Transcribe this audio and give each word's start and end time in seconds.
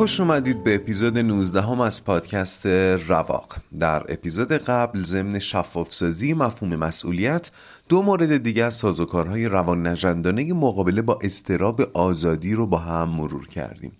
خوش 0.00 0.20
اومدید 0.20 0.64
به 0.64 0.74
اپیزود 0.74 1.18
19 1.18 1.60
هم 1.62 1.80
از 1.80 2.04
پادکست 2.04 2.66
رواق. 2.66 3.56
در 3.78 4.04
اپیزود 4.08 4.52
قبل 4.52 5.02
ضمن 5.02 5.38
شفافسازی 5.38 6.34
مفهوم 6.34 6.76
مسئولیت 6.76 7.50
دو 7.88 8.02
مورد 8.02 8.36
دیگه 8.36 8.64
از 8.64 8.74
سازوکارهای 8.74 9.46
روان 9.46 9.86
نجندانه 9.86 10.52
مقابله 10.52 11.02
با 11.02 11.18
استراب 11.22 11.80
آزادی 11.80 12.54
رو 12.54 12.66
با 12.66 12.78
هم 12.78 13.08
مرور 13.08 13.46
کردیم. 13.46 13.92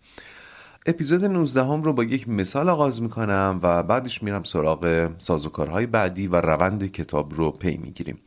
اپیزود 0.87 1.25
19 1.25 1.65
هم 1.65 1.83
رو 1.83 1.93
با 1.93 2.05
یک 2.05 2.29
مثال 2.29 2.69
آغاز 2.69 3.03
می‌کنم 3.03 3.61
و 3.63 3.83
بعدش 3.83 4.23
میرم 4.23 4.43
سراغ 4.43 5.11
سازوکارهای 5.19 5.87
بعدی 5.87 6.27
و 6.27 6.37
روند 6.37 6.93
کتاب 6.93 7.35
رو 7.35 7.51
پی 7.51 7.77
می‌گیریم. 7.77 8.19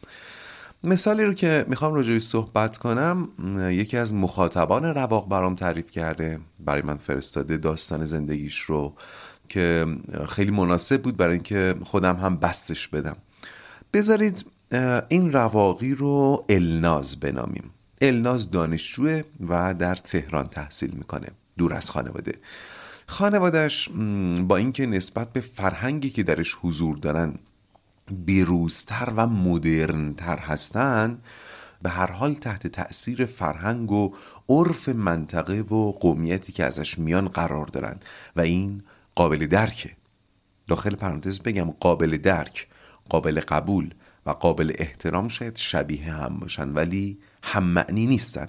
مثالی 0.84 1.24
رو 1.24 1.34
که 1.34 1.66
می‌خوام 1.68 1.94
راجعی 1.94 2.20
صحبت 2.20 2.78
کنم 2.78 3.30
یکی 3.72 3.98
از 3.98 4.14
مخاطبان 4.14 4.86
رواق 4.86 5.30
برام 5.30 5.56
تعریف 5.56 5.92
کرده 5.92 6.40
برای 6.60 6.82
من 6.82 6.98
فرستاده 6.98 7.58
داستان 7.58 8.06
زندگیش 8.06 8.60
رو 8.60 8.96
که 9.50 9.86
خیلی 10.30 10.52
مناسب 10.52 11.02
بود 11.02 11.18
برای 11.18 11.34
اینکه 11.34 11.76
خودم 11.84 12.16
هم 12.16 12.38
بستش 12.38 12.88
بدم. 12.88 13.16
بذارید 13.94 14.46
این 15.10 15.32
رواقی 15.32 15.96
رو 15.96 16.46
الناز 16.50 17.20
بنامیم. 17.20 17.72
الناز 18.02 18.52
دانشجوه 18.52 19.24
و 19.50 19.74
در 19.74 19.96
تهران 19.96 20.46
تحصیل 20.46 20.92
می‌کنه 20.92 21.28
دور 21.58 21.74
از 21.74 21.92
خانواده. 21.92 22.34
خانوادهش 23.08 23.90
با 24.48 24.58
اینکه 24.58 24.86
نسبت 24.86 25.34
به 25.34 25.42
فرهنگی 25.42 26.10
که 26.10 26.24
درش 26.24 26.58
حضور 26.62 26.98
دارن 26.98 27.34
بیروزتر 28.12 29.14
و 29.16 29.28
مدرنتر 29.28 30.38
هستن 30.38 31.20
به 31.84 31.90
هر 31.90 32.12
حال 32.12 32.34
تحت 32.34 32.68
تأثیر 32.68 33.26
فرهنگ 33.26 33.92
و 33.92 34.16
عرف 34.50 34.90
منطقه 34.90 35.62
و 35.62 35.92
قومیتی 35.92 36.52
که 36.52 36.64
ازش 36.64 37.00
میان 37.00 37.28
قرار 37.28 37.66
دارن. 37.66 38.00
و 38.36 38.42
این 38.42 38.84
قابل 39.16 39.48
درکه. 39.48 39.92
داخل 40.68 40.96
پرانتز 40.96 41.40
بگم 41.40 41.72
قابل 41.72 42.18
درک 42.18 42.68
قابل 43.10 43.40
قبول 43.40 43.94
و 44.26 44.32
قابل 44.32 44.74
احترام 44.78 45.28
شاید 45.28 45.58
شبیه 45.58 46.14
هم 46.14 46.40
باشن 46.40 46.70
ولی 46.70 47.20
هم 47.44 47.64
معنی 47.64 48.06
نیستن. 48.06 48.48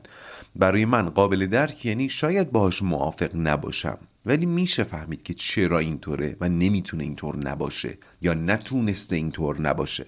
برای 0.56 0.84
من 0.84 1.10
قابل 1.10 1.46
درک 1.46 1.86
یعنی 1.86 2.08
شاید 2.08 2.52
باهاش 2.52 2.82
موافق 2.82 3.30
نباشم. 3.34 3.98
ولی 4.26 4.46
میشه 4.46 4.84
فهمید 4.84 5.22
که 5.22 5.34
چرا 5.34 5.78
اینطوره 5.78 6.36
و 6.40 6.48
نمی‌تونه 6.48 7.04
اینطور 7.04 7.36
نباشه 7.36 7.98
یا 8.20 8.34
نتونسته 8.34 9.16
اینطور 9.16 9.60
نباشه. 9.60 10.06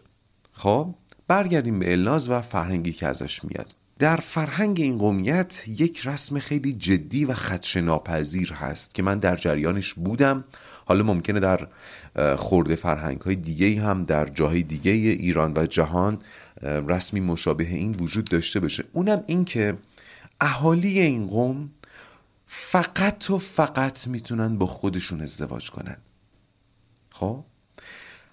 خب 0.53 0.94
برگردیم 1.28 1.78
به 1.78 1.93
الناز 1.93 2.28
و 2.28 2.41
فرهنگی 2.41 2.93
که 2.93 3.06
ازش 3.06 3.44
میاد. 3.44 3.75
در 3.99 4.16
فرهنگ 4.16 4.81
این 4.81 4.99
قومیت 4.99 5.65
یک 5.69 6.06
رسم 6.06 6.38
خیلی 6.38 6.72
جدی 6.72 7.25
و 7.25 7.34
خدش 7.34 7.76
ناپذیر 7.76 8.53
هست 8.53 8.94
که 8.94 9.03
من 9.03 9.19
در 9.19 9.37
جریانش 9.37 9.94
بودم. 9.94 10.44
حالا 10.84 11.03
ممکنه 11.03 11.41
در 11.41 11.69
خورده 12.37 12.76
فرهنگ 12.76 13.21
های 13.21 13.37
دیگه 13.37 13.82
هم 13.82 14.05
در 14.05 14.26
جاهای 14.28 14.62
دیگه 14.62 14.91
ایران 14.93 15.53
و 15.56 15.66
جهان 15.66 16.19
رسمی 16.62 17.21
مشابه 17.21 17.65
این 17.65 17.94
وجود 17.94 18.25
داشته 18.25 18.60
باشه. 18.60 18.84
اونم 18.93 19.25
این 19.26 19.44
که 19.44 19.78
اهالی 20.41 21.00
این 21.00 21.26
قوم 21.26 21.71
فقط 22.47 23.31
و 23.31 23.39
فقط 23.39 24.07
می‌تونن 24.07 24.59
با 24.59 24.67
خودشون 24.67 25.21
ازدواج 25.21 25.71
کنن. 25.71 25.97
خب؟ 27.11 27.45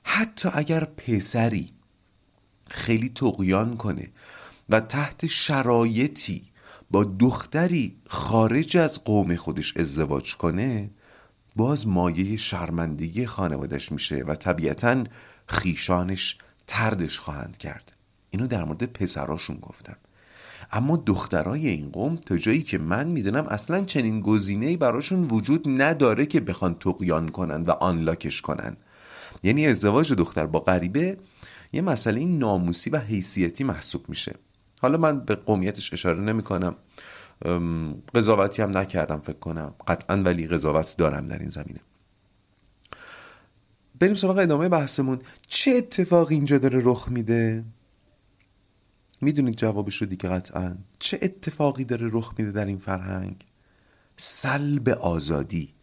حتی 0.03 0.50
اگر 0.53 0.85
پسری 0.85 1.74
خیلی 2.69 3.09
تقیان 3.09 3.78
کنه 3.78 4.12
و 4.69 4.79
تحت 4.79 5.28
شرایطی 5.28 6.52
با 6.91 7.03
دختری 7.03 8.02
خارج 8.07 8.78
از 8.78 9.03
قوم 9.03 9.35
خودش 9.35 9.78
ازدواج 9.78 10.35
کنه 10.35 10.90
باز 11.56 11.88
مایه 11.88 12.38
شرمندگی 12.38 13.25
خانوادش 13.25 13.91
میشه 13.91 14.16
و 14.16 14.35
طبیعتا 14.35 15.03
خیشانش 15.47 16.38
تردش 16.68 17.19
خواهند 17.19 17.57
کرد. 17.57 17.91
اینو 18.29 18.47
در 18.47 18.63
مورد 18.63 18.84
پسراشون 18.84 19.57
گفتم. 19.57 19.97
اما 20.75 20.97
دخترای 20.97 21.67
این 21.67 21.89
قوم 21.89 22.16
تا 22.16 22.38
جایی 22.38 22.63
که 22.63 22.78
من 22.78 23.07
می‌دونم 23.07 23.47
اصلا 23.47 23.81
چنین 23.81 24.19
گزینه‌ای 24.19 24.78
براشون 24.78 25.23
وجود 25.23 25.63
نداره 25.67 26.25
که 26.25 26.39
بخوان 26.39 26.75
تقیان 26.75 27.29
کنن 27.29 27.63
و 27.63 27.72
آنلاکش 27.72 28.41
کنن. 28.41 28.78
یعنی 29.44 29.67
ازدواج 29.67 30.13
دختر 30.13 30.45
با 30.45 30.59
غریبه 30.59 31.17
یه 31.73 31.81
مسئله 31.81 32.25
ناموسی 32.25 32.89
و 32.89 32.97
حیثیتی 32.97 33.63
محسوب 33.63 34.09
میشه. 34.09 34.35
حالا 34.81 34.97
من 34.97 35.19
به 35.19 35.35
قومیتش 35.35 35.94
اشاره 35.94 36.22
نمی 36.22 36.44
کنم 36.44 36.75
قضاوتی 38.16 38.61
هم 38.61 38.78
نکردم 38.78 39.19
فکر 39.19 39.40
کنم. 39.40 39.73
قطعا 39.88 40.17
ولی 40.17 40.47
قضاوت 40.47 40.95
دارم 40.97 41.28
در 41.28 41.40
این 41.40 41.50
زمینه. 41.50 41.79
بریم 44.00 44.13
سراغ 44.13 44.38
ادامه 44.38 44.69
بحثمون. 44.69 45.19
چه 45.47 45.72
اتفاق 45.72 46.31
اینجا 46.31 46.57
داره 46.57 46.81
رخ 46.84 47.07
میده؟ 47.09 47.63
می‌دونید 49.23 49.56
جوابش 49.56 49.95
رو 49.95 50.07
دیگه 50.07 50.29
قطعا؟ 50.29 50.78
چه 51.00 51.19
اتفاقی 51.22 51.84
داره 51.84 52.09
رخ 52.11 52.34
میده 52.38 52.51
در 52.51 52.66
این 52.66 52.78
فرهنگ؟ 52.78 53.45
سلب 54.17 54.89
آزادی. 54.89 55.73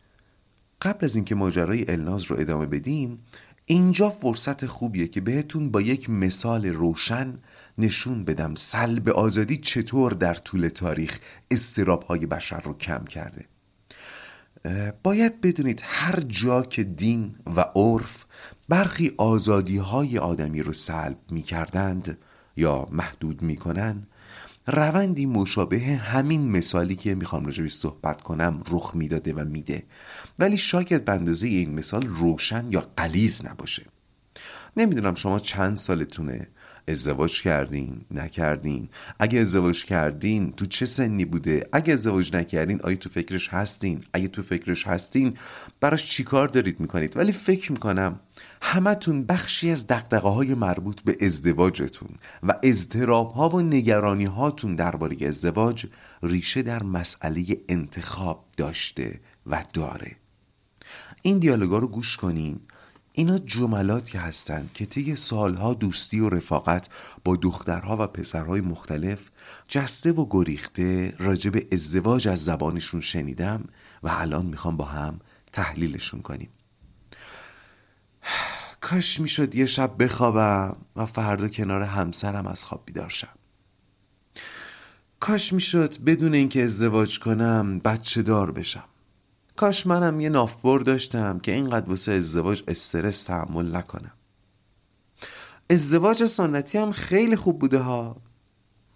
قبل 0.82 1.04
از 1.04 1.16
اینکه 1.16 1.34
ماجرای 1.34 1.84
الناز 1.88 2.24
رو 2.24 2.40
ادامه 2.40 2.66
بدیم 2.66 3.18
اینجا 3.66 4.10
فرصت 4.10 4.66
خوبیه 4.66 5.08
که 5.08 5.20
بهتون 5.20 5.70
با 5.70 5.80
یک 5.80 6.10
مثال 6.10 6.66
روشن 6.66 7.38
نشون 7.78 8.24
بدم 8.24 8.54
سلب 8.54 9.08
آزادی 9.08 9.56
چطور 9.56 10.12
در 10.12 10.34
طول 10.34 10.68
تاریخ 10.68 11.18
استراب 11.50 12.02
های 12.02 12.26
بشر 12.26 12.60
رو 12.60 12.74
کم 12.74 13.04
کرده. 13.04 13.44
باید 15.02 15.40
بدونید 15.40 15.80
هر 15.84 16.20
جا 16.20 16.62
که 16.62 16.84
دین 16.84 17.34
و 17.56 17.60
عرف 17.60 18.26
برخی 18.68 19.12
آزادی 19.16 19.76
های 19.76 20.18
آدمی 20.18 20.62
رو 20.62 20.72
سلب 20.72 21.18
می 21.30 21.42
کردند 21.42 22.18
یا 22.60 22.88
محدود 22.90 23.42
می‌کنن 23.42 24.06
روندی 24.66 25.26
مشابه 25.26 25.78
همین 25.78 26.50
مثالی 26.50 26.96
که 26.96 27.14
می‌خوام 27.14 27.44
راجبش 27.44 27.72
صحبت 27.72 28.22
کنم 28.22 28.62
رخ 28.70 28.92
می‌داده 28.94 29.32
و 29.32 29.44
میده. 29.44 29.82
ولی 30.38 30.56
شاید 30.56 31.04
به 31.04 31.12
اندازه 31.12 31.46
این 31.46 31.74
مثال 31.74 32.06
روشن 32.06 32.66
یا 32.70 32.90
قلیز 32.96 33.44
نباشه. 33.44 33.82
نمی‌دونم 34.76 35.14
شما 35.14 35.38
چند 35.38 35.76
سالتونه 35.76 36.48
ازدواج 36.88 37.42
کردین 37.42 38.00
نکردین. 38.10 38.88
اگه 39.18 39.40
ازدواج 39.40 39.84
کردین 39.84 40.52
تو 40.52 40.66
چه 40.66 40.86
سنی 40.86 41.24
بوده؟ 41.24 41.68
اگه 41.72 41.92
ازدواج 41.92 42.36
نکردین 42.36 42.80
آیا 42.82 42.96
تو 42.96 43.08
فکرش 43.08 43.48
هستین؟ 43.48 44.04
اگه 44.12 44.28
تو 44.28 44.42
فکرش 44.42 44.86
هستین 44.86 45.36
براش 45.80 46.06
چیکار 46.10 46.48
دارید 46.48 46.80
می‌کنید؟ 46.80 47.16
ولی 47.16 47.32
فکر 47.32 47.72
می‌کنم 47.72 48.20
همتون 48.62 49.24
بخشی 49.26 49.70
از 49.70 49.86
دقدقه 49.86 50.28
های 50.28 50.54
مربوط 50.54 51.00
به 51.00 51.16
ازدواجتون 51.20 52.08
و 52.42 52.54
اضطراب 52.62 53.32
ها 53.32 53.48
و 53.48 53.60
نگرانی 53.60 54.24
هاتون 54.24 54.74
درباره 54.74 55.26
ازدواج 55.26 55.86
ریشه 56.22 56.62
در 56.62 56.82
مسئله 56.82 57.44
انتخاب 57.68 58.44
داشته 58.56 59.20
و 59.46 59.64
داره. 59.72 60.16
این 61.22 61.38
دیالوگا 61.38 61.78
رو 61.78 61.88
گوش 61.88 62.16
کنین. 62.16 62.60
اینا 63.12 63.38
جملاتی 63.38 64.18
هستند 64.18 64.70
که 64.74 64.86
طی 64.86 65.16
سالها 65.16 65.74
دوستی 65.74 66.20
و 66.20 66.28
رفاقت 66.28 66.88
با 67.24 67.36
دخترها 67.36 67.96
و 68.00 68.06
پسرهای 68.06 68.60
مختلف 68.60 69.30
جسته 69.68 70.12
و 70.12 70.26
گریخته 70.30 71.14
راجع 71.18 71.50
به 71.50 71.66
ازدواج 71.72 72.28
از 72.28 72.44
زبانشون 72.44 73.00
شنیدم 73.00 73.64
و 74.02 74.08
الان 74.12 74.46
می‌خوام 74.46 74.76
با 74.76 74.84
هم 74.84 75.20
تحلیلشون 75.52 76.22
کنیم. 76.22 76.48
کاش 78.80 79.20
می‌شد 79.20 79.54
یه 79.54 79.66
شب 79.66 80.02
بخوابم 80.02 80.76
و 80.96 81.06
فردا 81.06 81.48
کنار 81.48 81.82
همسرم 81.82 82.46
از 82.46 82.64
خواب 82.64 82.82
بیدار 82.86 83.08
شم. 83.08 83.28
کاش 85.20 85.52
می‌شد 85.52 85.98
بدون 85.98 86.34
اینکه 86.34 86.64
ازدواج 86.64 87.18
کنم 87.18 87.78
بچه 87.78 88.22
دار 88.22 88.50
بشم. 88.50 88.84
کاش 89.56 89.86
منم 89.86 90.20
یه 90.20 90.28
نافبر 90.28 90.78
داشتم 90.78 91.38
که 91.38 91.52
اینقدر 91.52 91.90
واسه 91.90 92.12
ازدواج 92.12 92.62
استرس 92.68 93.22
تحمل 93.22 93.76
نکنم. 93.76 94.12
ازدواج 95.70 96.24
سنتی 96.24 96.78
هم 96.78 96.92
خیلی 96.92 97.36
خوب 97.36 97.58
بوده 97.58 97.78
ها. 97.78 98.16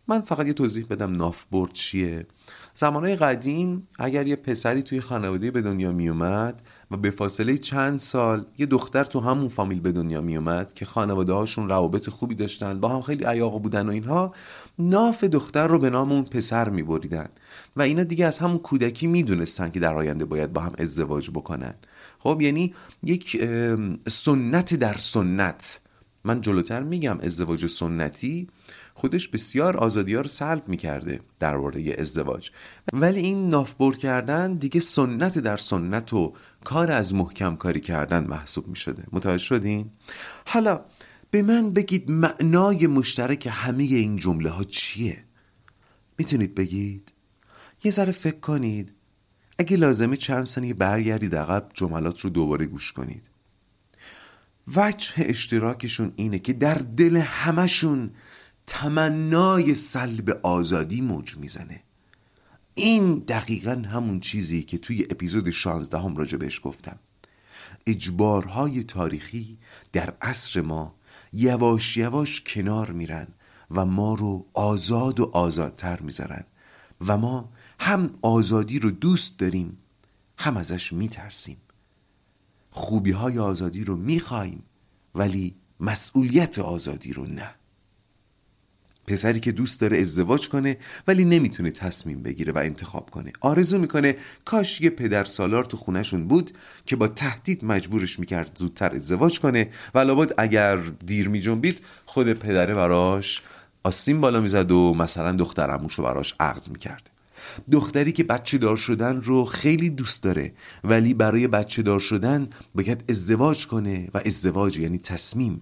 من 0.09 0.21
فقط 0.21 0.47
یه 0.47 0.53
توضیح 0.53 0.87
بدم 0.91 1.13
نافبرد 1.13 1.73
چیه. 1.73 2.27
زمانهای 2.75 3.17
قدیم 3.17 3.87
اگر 3.99 4.27
یه 4.27 4.37
پسری 4.37 4.83
توی 4.83 5.01
خانواده 5.01 5.51
به 5.51 5.63
دنیا 5.63 5.93
می 5.93 6.09
اومد 6.09 6.63
و 6.91 6.97
به 6.97 7.11
فاصله 7.11 7.59
چند 7.59 7.99
سال 7.99 8.47
یه 8.59 8.67
دختر 8.67 9.05
تو 9.05 9.21
همون 9.21 9.49
فامیل 9.49 9.81
به 9.81 9.93
دنیا 9.93 10.21
می 10.21 10.37
اومد 10.37 10.75
که 10.75 10.85
خانواده 10.85 11.33
هاشون 11.33 11.69
روابط 11.69 12.09
خوبی 12.09 12.35
داشتن 12.35 12.81
با 12.81 12.89
هم 12.89 13.03
خیلی 13.03 13.25
عیاق 13.25 13.63
بودن 13.63 13.89
و 13.89 13.91
اینها 13.91 14.35
ناف 14.79 15.25
دختر 15.25 15.69
رو 15.69 15.79
به 15.79 15.91
نام 15.91 16.13
اون 16.13 16.25
پسر 16.25 16.69
می 16.69 16.83
بریدن 16.83 17.29
و 17.77 17.83
اینا 17.83 18.03
دیگه 18.03 18.27
از 18.27 18.39
همون 18.39 18.59
کودکی 18.59 19.07
می‌دونستن 19.07 19.71
که 19.71 19.81
در 19.81 19.95
آینده 19.95 20.25
باید 20.25 20.53
با 20.53 20.61
هم 20.61 20.73
ازدواج 20.79 21.31
بکنن. 21.31 21.75
خب 22.19 22.41
یعنی 22.41 22.75
یک 23.03 23.45
سنت 24.09 24.75
در 24.75 24.97
سنت. 24.97 25.81
من 26.25 26.41
جلوتر 26.41 26.83
میگم 26.83 27.19
ازدواج 27.21 27.67
سنتی. 27.67 28.49
خودش 28.95 29.29
بسیار 29.29 29.77
آزادی 29.77 30.15
ها 30.15 30.21
رو 30.21 30.29
سلب 30.29 30.69
می‌کرده 30.69 31.21
در 31.39 31.57
مورد 31.57 32.01
ازدواج 32.01 32.51
ولی 32.93 33.21
این 33.21 33.49
نافبر 33.49 33.93
کردن 33.93 34.55
دیگه 34.55 34.81
سنت 34.81 35.39
در 35.39 35.57
سنت 35.57 36.13
و 36.13 36.33
کار 36.65 36.93
از 36.93 37.15
محکم 37.15 37.57
کاری 37.57 37.81
کردن 37.81 38.25
محسوب 38.25 38.69
می‌شده 38.69 39.05
متوجه 39.13 39.45
شدین؟ 39.45 39.91
حالا 40.47 40.81
به 41.31 41.43
من 41.43 41.71
بگید 41.71 42.11
معنای 42.11 42.87
مشترک 42.87 43.49
همه 43.53 43.85
این 43.85 44.17
جمله 44.17 44.51
ها 44.51 44.65
چیه؟ 44.65 45.25
می‌تونید 46.19 46.55
بگید؟ 46.55 47.13
یه 47.85 47.91
ذره 47.91 48.13
فکر 48.13 48.41
کنید 48.41 48.95
اگه 49.59 49.77
لازمه 49.77 50.17
چند 50.17 50.45
ثانیه 50.45 50.75
برگردید 50.75 51.37
عقب 51.37 51.71
جملات 51.75 52.21
رو 52.21 52.31
دوباره 52.31 52.67
گوش 52.67 52.93
کنید 52.93 53.31
وجه 54.77 55.13
اشتراکشون 55.17 56.13
اینه 56.17 56.39
که 56.39 56.53
در 56.53 56.75
دل 56.75 57.17
همشون 57.17 58.11
تمنای 58.67 59.75
سلب 59.75 60.41
آزادی 60.43 61.01
موج 61.01 61.37
می‌زنه. 61.37 61.83
این 62.75 63.15
دقیقا 63.15 63.83
همون 63.89 64.21
چیزی 64.21 64.63
که 64.63 64.79
توی 64.79 65.07
اپیزود 65.11 65.51
16 65.51 65.99
هم 65.99 66.17
راجع 66.17 66.39
بهش 66.39 66.61
گفتم. 66.65 66.99
اجبارهای 67.87 68.83
تاریخی 68.83 69.59
در 69.93 70.15
عصر 70.23 70.61
ما 70.61 70.95
یواش 71.33 71.97
یواش 71.97 72.43
کنار 72.47 72.91
میرن 72.91 73.27
و 73.71 73.85
ما 73.85 74.15
رو 74.15 74.47
آزاد 74.53 75.21
و 75.21 75.31
آزادتر 75.33 76.01
می‌ذارن 76.01 76.45
و 77.07 77.19
ما 77.19 77.53
هم 77.81 78.11
آزادی 78.23 78.79
رو 78.79 78.91
دوست 78.91 79.39
داریم 79.39 79.79
هم 80.39 80.57
ازش 80.57 80.93
میترسیم. 80.93 81.57
خوبی 82.71 83.11
های 83.11 83.39
آزادی 83.39 83.85
رو 83.85 83.97
می‌خوایم 83.97 84.63
ولی 85.15 85.55
مسئولیت 85.81 86.59
آزادی 86.59 87.13
رو 87.13 87.27
نه. 87.27 87.55
پسری 89.07 89.41
که 89.41 89.53
دوست 89.53 89.81
داره 89.81 89.99
ازدواج 89.99 90.49
کنه 90.49 90.77
ولی 91.09 91.25
نمی‌تونه 91.25 91.71
تصمیم 91.71 92.23
بگیره 92.23 92.53
و 92.53 92.59
انتخاب 92.59 93.11
کنه. 93.11 93.33
آرزو 93.41 93.79
می‌کنه 93.79 94.17
کاش 94.45 94.81
یه 94.81 94.91
پدر 94.91 95.25
سالار 95.25 95.65
تو 95.65 95.77
خونشون 95.77 96.29
بود 96.29 96.51
که 96.87 96.97
با 96.97 97.09
تهدید 97.09 97.65
مجبورش 97.65 98.19
می‌کرد 98.19 98.59
زودتر 98.59 98.95
ازدواج 98.95 99.41
کنه 99.41 99.69
و 99.95 99.99
لابد 99.99 100.35
اگر 100.39 100.77
دیر 100.77 101.29
میجنبید 101.29 101.81
خود 102.07 102.33
پدره 102.33 102.75
براش 102.75 103.43
آستین 103.85 104.21
بالا 104.21 104.41
می‌زد 104.41 104.71
و 104.71 104.95
مثلا 104.95 105.33
دختر 105.33 105.79
رو 105.97 106.05
براش 106.05 106.35
عقد 106.41 106.69
می‌کرد. 106.69 107.11
دختری 107.73 108.13
که 108.13 108.25
بچه 108.25 108.59
دار 108.59 108.77
شدن 108.77 109.21
رو 109.21 109.45
خیلی 109.45 109.91
دوست 109.91 110.23
داره 110.23 110.53
ولی 110.85 111.15
برای 111.15 111.47
بچه 111.47 111.83
دار 111.83 112.01
شدن 112.01 112.49
باید 112.75 113.05
ازدواج 113.09 113.67
کنه 113.67 114.09
و 114.15 114.21
ازدواج 114.27 114.79
یعنی 114.79 114.99
تصمیم 114.99 115.61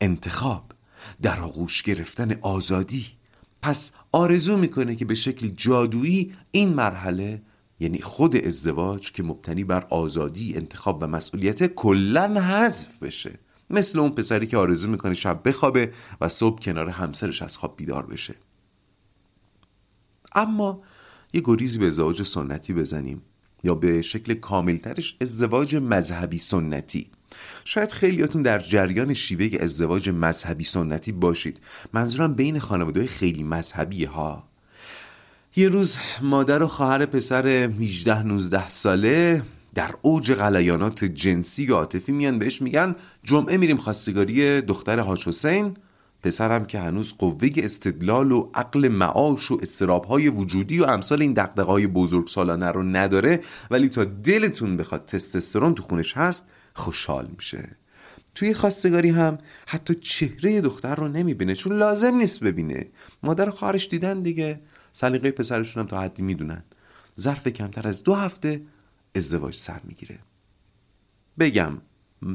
انتخاب. 0.00 0.77
در 1.22 1.40
آغوش 1.40 1.82
گرفتن 1.82 2.38
آزادی. 2.40 3.06
پس 3.62 3.92
آرزو 4.12 4.56
می‌کنه 4.56 4.96
که 4.96 5.04
به 5.04 5.14
شکل 5.14 5.48
جادویی 5.48 6.32
این 6.50 6.68
مرحله 6.68 7.42
یعنی 7.80 7.98
خود 7.98 8.36
ازدواج 8.36 9.12
که 9.12 9.22
مبتنی 9.22 9.64
بر 9.64 9.86
آزادی 9.90 10.54
انتخاب 10.56 11.02
و 11.02 11.06
مسئولیت 11.06 11.66
کلا 11.66 12.40
حذف 12.40 12.98
بشه. 12.98 13.38
مثل 13.70 13.98
اون 13.98 14.10
پسری 14.10 14.46
که 14.46 14.56
آرزو 14.56 14.88
می‌کنه 14.90 15.14
شب 15.14 15.48
بخوابه 15.48 15.92
و 16.20 16.28
صبح 16.28 16.62
کنار 16.62 16.88
همسرش 16.88 17.42
از 17.42 17.56
خواب 17.56 17.76
بیدار 17.76 18.06
بشه. 18.06 18.34
اما 20.34 20.82
یه 21.32 21.42
گریزی 21.44 21.78
به 21.78 21.86
ازدواج 21.86 22.22
سنتی 22.22 22.72
بزنیم 22.72 23.22
یا 23.64 23.74
به 23.74 24.02
شکل 24.02 24.34
کاملترش 24.34 25.16
ازدواج 25.20 25.76
مذهبی 25.76 26.38
سنتی. 26.38 27.10
شاید 27.64 27.92
خیلیاتون 27.92 28.42
در 28.42 28.58
جریان 28.58 29.14
شیوه 29.14 29.62
ازدواج 29.62 30.10
مذهبی 30.10 30.64
سنتی 30.64 31.12
باشید. 31.12 31.60
منظورم 31.92 32.34
بین 32.34 32.58
خانواده 32.58 33.06
خیلی 33.06 33.42
مذهبی 33.42 34.04
ها. 34.04 34.48
یه 35.56 35.68
روز 35.68 35.96
مادر 36.22 36.62
و 36.62 36.66
خواهر 36.66 37.06
پسر 37.06 37.70
18-19 37.70 38.68
ساله 38.68 39.42
در 39.74 39.90
اوج 40.02 40.32
غلیانات 40.32 41.04
جنسی 41.04 41.66
و 41.66 41.74
عاطفی 41.74 42.12
میان 42.12 42.38
بهش 42.38 42.62
میگن 42.62 42.94
جمعه 43.24 43.56
میریم 43.56 43.76
خواستگاری 43.76 44.60
دختر 44.60 45.00
حاج 45.00 45.28
حسین. 45.28 45.76
پسرم 46.22 46.64
که 46.64 46.78
هنوز 46.78 47.14
قوه 47.18 47.48
استدلال 47.56 48.32
و 48.32 48.50
عقل 48.54 48.88
معاش 48.88 49.50
و 49.50 49.58
استرابهای 49.62 50.28
وجودی 50.28 50.80
و 50.80 50.84
امثال 50.84 51.22
این 51.22 51.32
دقدقهای 51.32 51.86
بزرگ 51.86 52.28
سالانه 52.28 52.66
رو 52.66 52.82
نداره 52.82 53.40
ولی 53.70 53.88
تا 53.88 54.04
دلتون 54.04 54.76
بخواد 54.76 55.04
تستوسترون 55.04 55.74
تو 55.74 55.82
خونش 55.82 56.16
هست 56.16 56.44
خوشحال 56.74 57.28
میشه. 57.36 57.76
توی 58.34 58.54
خواستگاری 58.54 59.10
هم 59.10 59.38
حتی 59.66 59.94
چهره 59.94 60.60
دختر 60.60 60.94
رو 60.94 61.08
نمی‌بینه 61.08 61.54
چون 61.54 61.76
لازم 61.76 62.14
نیست 62.14 62.40
ببینه. 62.40 62.86
مادر 63.22 63.50
خواهرش 63.50 63.88
دیدن 63.88 64.22
دیگه. 64.22 64.60
سلیقه 64.92 65.30
پسرشون 65.30 65.80
هم 65.80 65.86
تا 65.86 66.00
حدی 66.00 66.22
می‌دونن. 66.22 66.62
ظرف 67.20 67.48
کمتر 67.48 67.88
از 67.88 68.02
دو 68.02 68.14
هفته 68.14 68.62
ازدواج 69.14 69.54
سر 69.54 69.80
می‌گیره. 69.84 70.18
بگم 71.38 71.78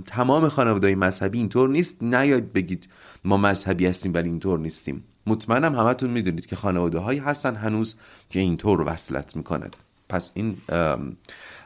تمام 0.05 0.49
خانواده 0.49 0.95
مذهبی 0.95 1.37
اینطور 1.37 1.69
نیست. 1.69 2.03
نیاید 2.03 2.53
بگید 2.53 2.89
ما 3.23 3.37
مذهبی 3.37 3.85
هستیم 3.85 4.13
ولی 4.13 4.29
اینطور 4.29 4.59
نیستیم. 4.59 5.03
مطمئنم 5.27 5.75
همتون 5.75 6.09
می‌دونید 6.09 6.45
که 6.45 6.55
خانواده 6.55 6.99
هایی 6.99 7.19
هستن 7.19 7.55
هنوز 7.55 7.95
که 8.29 8.39
اینطور 8.39 8.81
وصلت 8.81 9.35
می‌کنند. 9.35 9.75
پس 10.09 10.31
این 10.33 10.57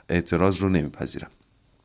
اعتراض 0.10 0.58
رو 0.58 0.70
نمیپذیرم. 0.70 1.32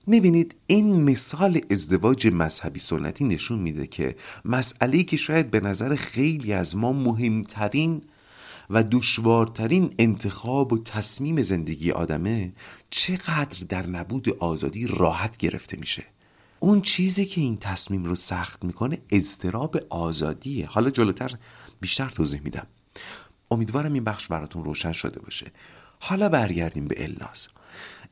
می‌بینید 0.06 0.56
این 0.66 1.02
مثال 1.02 1.60
ازدواج 1.70 2.26
مذهبی 2.26 2.80
سنتی 2.80 3.24
نشون 3.24 3.58
میده 3.58 3.86
که 3.86 4.16
مسئله 4.44 5.02
که 5.02 5.16
شاید 5.16 5.50
به 5.50 5.60
نظر 5.60 5.96
خیلی 5.96 6.52
از 6.52 6.76
ما 6.76 6.92
مهمترین 6.92 8.02
و 8.70 8.84
دشوارترین 8.90 9.94
انتخاب 9.98 10.72
و 10.72 10.78
تصمیم 10.78 11.42
زندگی 11.42 11.90
آدمه 11.90 12.52
چقدر 12.90 13.66
در 13.68 13.86
نبود 13.86 14.28
آزادی 14.28 14.86
راحت 14.86 15.36
گرفته 15.36 15.76
میشه. 15.76 16.04
اون 16.58 16.80
چیزی 16.80 17.26
که 17.26 17.40
این 17.40 17.56
تصمیم 17.56 18.04
رو 18.04 18.14
سخت 18.14 18.64
می‌کنه 18.64 18.98
اضطراب 19.10 19.76
آزادیه. 19.90 20.66
حالا 20.66 20.90
جلوتر 20.90 21.36
بیشتر 21.80 22.08
توضیح 22.08 22.40
میدم. 22.44 22.66
امیدوارم 23.50 23.92
این 23.92 24.04
بخش 24.04 24.28
براتون 24.28 24.64
روشن 24.64 24.92
شده 24.92 25.20
باشه. 25.20 25.46
حالا 26.00 26.28
برگردیم 26.28 26.88
به 26.88 27.04
الناز 27.04 27.48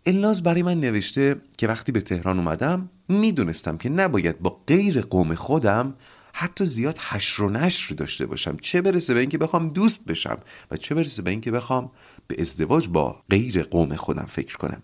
الناز 0.06 0.42
برای 0.42 0.62
من 0.62 0.80
نوشته 0.80 1.36
که 1.58 1.68
وقتی 1.68 1.92
به 1.92 2.00
تهران 2.00 2.38
اومدم 2.38 2.90
می‌دونستم 3.08 3.76
که 3.76 3.88
نباید 3.88 4.40
با 4.40 4.62
غیر 4.66 5.00
قوم 5.00 5.34
خودم 5.34 5.94
حتی 6.32 6.64
زیاد 6.64 6.98
حشر 6.98 7.42
و 7.42 7.50
نشر 7.50 7.94
داشته 7.94 8.26
باشم. 8.26 8.56
چه 8.56 8.80
برسه 8.80 9.14
به 9.14 9.20
اینکه 9.20 9.38
بخوام 9.38 9.68
دوست 9.68 10.04
بشم 10.04 10.38
و 10.70 10.76
چه 10.76 10.94
برسه 10.94 11.22
به 11.22 11.30
اینکه 11.30 11.50
بخوام 11.50 11.90
به 12.26 12.40
ازدواج 12.40 12.88
با 12.88 13.22
غیر 13.30 13.62
قوم 13.62 13.96
خودم 13.96 14.26
فکر 14.28 14.56
کنم. 14.56 14.82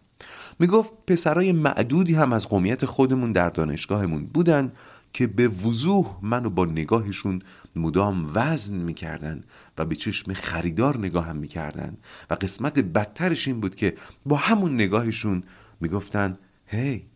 می‌گفت 0.59 0.93
پسرای 1.07 1.53
معدودی 1.53 2.15
هم 2.15 2.33
از 2.33 2.49
قومیت 2.49 2.85
خودمون 2.85 3.33
در 3.33 3.51
دانشگاهمون 3.51 4.27
بودن. 4.27 4.73
که 5.17 5.27
به 5.27 5.49
وضوح 5.49 6.19
منو 6.23 6.51
با 6.51 6.65
نگاهشون 6.65 7.43
مدام 7.77 8.31
وزن 8.35 8.77
می‌کردن 8.77 9.45
و 9.79 9.85
به 9.85 9.95
چشم 9.95 10.33
خریدار 10.33 10.99
نگاهم 10.99 11.37
می‌کردن. 11.37 11.97
و 12.31 12.35
قسمت 12.35 12.79
بدترش 12.79 13.49
این 13.49 13.61
بود 13.61 13.75
که 13.75 13.95
با 14.27 14.37
همون 14.37 14.75
نگاهشون 14.75 15.43
می‌گفتن 15.81 16.39
هی 16.67 17.07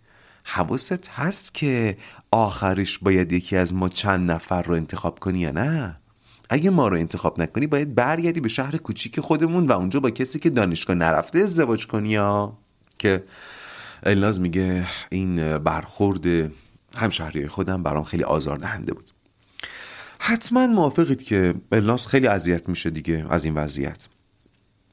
حواست 0.45 1.09
هست 1.09 1.55
که 1.55 1.97
آخرش 2.31 2.99
باید 2.99 3.33
یکی 3.33 3.57
از 3.57 3.75
ما 3.75 3.89
چند 3.89 4.31
نفر 4.31 4.63
رو 4.63 4.75
انتخاب 4.75 5.19
کنی 5.19 5.39
یا 5.39 5.53
نه؟ 5.53 5.97
اگه 6.51 6.71
ما 6.71 6.89
رو 6.89 6.97
انتخاب 6.97 7.43
نکنی 7.43 7.67
باید 7.67 7.95
برگردی 7.95 8.41
به 8.41 8.49
شهر 8.49 8.77
کوچیک 8.77 9.21
خودمون 9.21 9.67
و 9.67 9.73
اونجا 9.73 10.01
با 10.01 10.11
کسی 10.11 10.39
که 10.39 10.51
دانشگاه 10.51 10.97
نرفته 10.97 11.39
ازدواج 11.39 11.87
کنی 11.87 12.09
یا 12.09 12.59
که 12.99 13.25
الناز 14.03 14.41
میگه 14.41 14.87
این 15.11 15.59
برخورد 15.59 16.53
همشهری 16.97 17.49
خودم 17.49 17.83
برام 17.83 18.05
خیلی 18.05 18.25
آزاردهنده 18.25 18.95
بود. 18.95 19.11
حتما 20.19 20.67
موافقید 20.67 21.23
که 21.23 21.55
الناس 21.73 22.07
خیلی 22.07 22.27
اذیت 22.27 22.69
میشه 22.69 22.91
دیگه 22.91 23.27
از 23.31 23.45
این 23.45 23.55
وضعیت. 23.55 24.09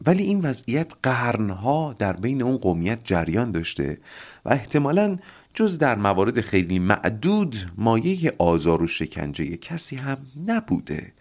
ولی 0.05 0.23
این 0.23 0.41
وضعیت 0.41 0.93
قرنها 1.03 1.95
در 1.99 2.13
بین 2.13 2.41
اون 2.41 2.57
قومیت 2.57 2.99
جریان 3.03 3.51
داشته 3.51 3.97
و 4.45 4.49
احتمالا 4.49 5.17
جز 5.53 5.77
در 5.77 5.95
موارد 5.95 6.41
خیلی 6.41 6.79
معدود 6.79 7.55
مایه 7.77 8.33
آزار 8.37 8.83
و 8.83 8.87
شکنجه 8.87 9.57
کسی 9.57 9.95
هم 9.95 10.17
نبوده. 10.47 11.13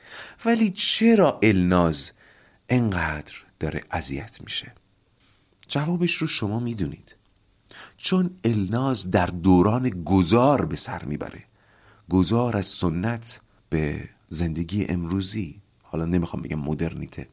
ولی 0.44 0.70
چرا 0.70 1.40
الناز 1.42 2.12
انقدر 2.68 3.34
داره 3.60 3.82
اذیت 3.90 4.40
میشه؟ 4.40 4.72
جوابش 5.68 6.14
رو 6.14 6.26
شما 6.26 6.60
می‌دونید. 6.60 7.15
چون 8.06 8.30
الناز 8.44 9.10
در 9.10 9.26
دوران 9.26 9.88
گذار 10.04 10.64
به 10.64 10.76
سر 10.76 11.04
می‌بره. 11.04 11.44
گذار 12.10 12.56
از 12.56 12.66
سنت 12.66 13.40
به 13.70 14.08
زندگی 14.28 14.86
امروزی. 14.88 15.60
حالا 15.82 16.04
نمی‌خوام 16.04 16.42
بگم 16.42 16.58
مدرنیته. 16.58 17.28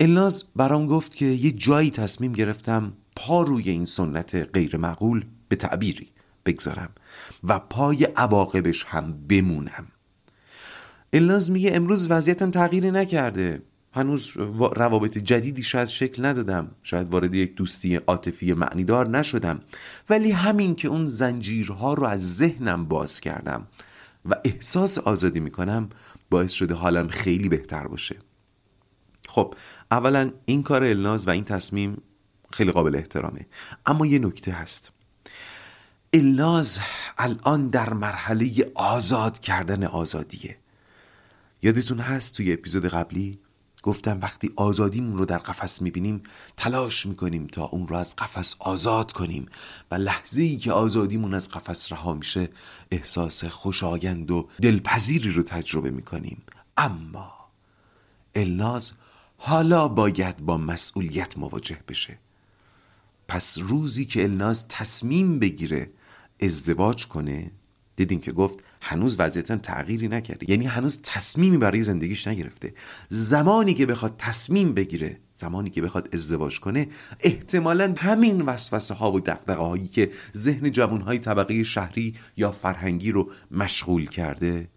الناز 0.00 0.44
برام 0.56 0.86
گفت 0.86 1.14
که 1.14 1.24
یه 1.24 1.50
جایی 1.50 1.90
تصمیم 1.90 2.32
گرفتم 2.32 2.92
پا 3.16 3.42
روی 3.42 3.70
این 3.70 3.84
سنت 3.84 4.34
غیر 4.34 4.76
معقول 4.76 5.24
به 5.48 5.56
تعبیری 5.56 6.08
بگذارم 6.46 6.90
و 7.44 7.58
پای 7.58 8.04
عواقبش 8.04 8.84
هم 8.84 9.26
بمونم. 9.28 9.86
الناز 11.12 11.50
میگه 11.50 11.70
امروز 11.74 12.10
وضعیتم 12.10 12.50
تغییری 12.50 12.90
نکرده. 12.90 13.62
هنوز 13.98 14.36
روابط 14.76 15.18
جدیدی 15.18 15.62
شاید 15.62 15.88
شکل 15.88 16.24
ندادم. 16.24 16.70
شاید 16.82 17.12
وارد 17.12 17.34
یک 17.34 17.54
دوستی 17.54 17.96
عاطفی 17.96 18.52
معنیدار 18.52 19.08
نشدم. 19.08 19.60
ولی 20.10 20.30
همین 20.30 20.74
که 20.74 20.88
اون 20.88 21.06
زنجیرها 21.06 21.94
رو 21.94 22.04
از 22.04 22.36
ذهنم 22.36 22.84
باز 22.84 23.20
کردم 23.20 23.66
و 24.24 24.34
احساس 24.44 24.98
آزادی 24.98 25.40
می‌کنم 25.40 25.88
باعث 26.30 26.52
شده 26.52 26.74
حالم 26.74 27.08
خیلی 27.08 27.48
بهتر 27.48 27.86
باشه. 27.86 28.16
خب 29.28 29.54
اولا 29.90 30.30
این 30.44 30.62
کار 30.62 30.84
الناز 30.84 31.28
و 31.28 31.30
این 31.30 31.44
تصمیم 31.44 32.02
خیلی 32.50 32.70
قابل 32.70 32.96
احترامه. 32.96 33.46
اما 33.86 34.06
یه 34.06 34.18
نکته 34.18 34.52
هست. 34.52 34.92
الناز 36.12 36.78
الان 37.18 37.68
در 37.68 37.92
مرحله 37.92 38.50
آزاد 38.74 39.38
کردن 39.38 39.84
آزادیه. 39.84 40.56
یادتون 41.62 41.98
هست 41.98 42.34
توی 42.34 42.52
اپیزود 42.52 42.86
قبلی 42.86 43.38
گفتم 43.82 44.18
وقتی 44.22 44.52
آزادیمون 44.56 45.18
رو 45.18 45.24
در 45.24 45.38
قفس 45.38 45.82
می‌بینیم 45.82 46.22
تلاش 46.56 47.06
می‌کنیم 47.06 47.46
تا 47.46 47.64
اون 47.64 47.88
رو 47.88 47.96
از 47.96 48.16
قفس 48.16 48.56
آزاد 48.58 49.12
کنیم 49.12 49.46
و 49.90 49.94
لحظه 49.94 50.42
ای 50.42 50.56
که 50.56 50.72
آزادیمون 50.72 51.34
از 51.34 51.50
قفس 51.50 51.92
رها 51.92 52.14
میشه 52.14 52.48
احساس 52.90 53.44
خوشایند 53.44 54.30
و 54.30 54.48
دلپذیری 54.62 55.30
رو 55.30 55.42
تجربه 55.42 55.90
می‌کنیم. 55.90 56.42
اما 56.76 57.32
الناز 58.34 58.92
حالا 59.36 59.88
باید 59.88 60.36
با 60.36 60.56
مسئولیت 60.56 61.38
مواجه 61.38 61.78
بشه. 61.88 62.18
پس 63.28 63.58
روزی 63.58 64.04
که 64.04 64.22
الناز 64.22 64.68
تصمیم 64.68 65.38
بگیره 65.38 65.90
ازدواج 66.40 67.06
کنه 67.06 67.50
دیدیم 67.96 68.20
که 68.20 68.32
گفت 68.32 68.58
هنوز 68.80 69.16
وضعیتا 69.18 69.56
تغییری 69.56 70.08
نکرده. 70.08 70.50
یعنی 70.50 70.66
هنوز 70.66 71.00
تصمیمی 71.02 71.58
برای 71.58 71.82
زندگیش 71.82 72.28
نگرفته. 72.28 72.74
زمانی 73.08 73.74
که 73.74 73.86
بخواد 73.86 74.14
تصمیم 74.18 74.74
بگیره 74.74 75.20
زمانی 75.34 75.70
که 75.70 75.82
بخواد 75.82 76.08
ازدواج 76.12 76.60
کنه 76.60 76.88
احتمالا 77.20 77.94
همین 77.98 78.42
وسوسه 78.42 78.94
ها 78.94 79.12
و 79.12 79.20
دقدقه 79.20 79.62
هایی 79.62 79.88
که 79.88 80.10
ذهن 80.36 80.70
جوان 80.70 81.00
های 81.00 81.18
طبقه 81.18 81.64
شهری 81.64 82.14
یا 82.36 82.52
فرهنگی 82.52 83.12
رو 83.12 83.30
مشغول 83.50 84.06
کرده 84.06 84.68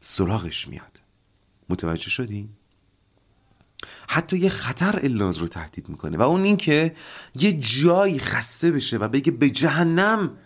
سراغش 0.00 0.68
میاد. 0.68 1.00
متوجه 1.68 2.10
شدین؟ 2.10 2.48
حتی 4.08 4.38
یه 4.38 4.48
خطر 4.48 5.00
الناز 5.02 5.38
رو 5.38 5.48
تهدید 5.48 5.88
می‌کنه 5.88 6.16
و 6.16 6.22
اون 6.22 6.44
اینکه 6.44 6.94
یه 7.34 7.52
جایی 7.52 8.18
خسته 8.18 8.70
بشه 8.70 8.96
و 8.96 9.08
بگه 9.08 9.32
به 9.32 9.50
جهنم 9.50 10.36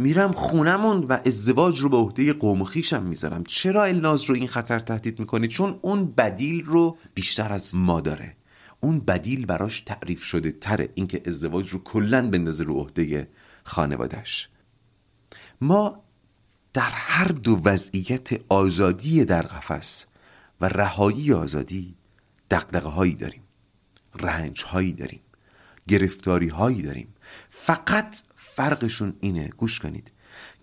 میرم 0.00 0.32
خونمون 0.32 0.98
و 1.04 1.18
ازدواج 1.26 1.80
رو 1.80 1.88
به 1.88 1.96
عهده 1.96 2.32
قوم 2.32 2.64
خیشم 2.64 3.02
می‌ذارم. 3.02 3.44
چرا 3.44 3.84
الناز 3.84 4.24
رو 4.24 4.34
این 4.34 4.48
خطر 4.48 4.78
تهدید 4.78 5.18
می‌کنه 5.18 5.48
چون 5.48 5.78
اون 5.82 6.06
بدیل 6.06 6.64
رو 6.64 6.98
بیشتر 7.14 7.52
از 7.52 7.74
ما 7.74 8.00
داره. 8.00 8.36
اون 8.80 9.00
بدیل 9.00 9.46
براش 9.46 9.80
تعریف 9.80 10.22
شده 10.22 10.52
تره 10.52 10.88
اینکه 10.94 11.22
ازدواج 11.26 11.68
رو 11.68 11.82
کلا 11.82 12.30
بندازه 12.30 12.64
رو 12.64 12.74
عهده 12.74 13.28
خانوادش 13.64 14.48
ما 15.60 16.02
در 16.72 16.90
هر 16.92 17.28
دو 17.28 17.60
وضعیت 17.64 18.28
آزادی 18.48 19.24
در 19.24 19.42
قفس 19.42 20.06
و 20.60 20.68
رهایی 20.68 21.32
آزادی 21.32 21.94
دقدقه 22.50 22.88
هایی 22.88 23.14
داریم. 23.14 23.42
رنج 24.20 24.62
هایی 24.62 24.92
داریم. 24.92 25.20
گرفتاری 25.88 26.48
هایی 26.48 26.82
داریم. 26.82 27.14
فقط 27.50 28.16
فرقشون 28.60 29.16
اینه 29.20 29.48
گوش 29.48 29.78
کنید 29.78 30.12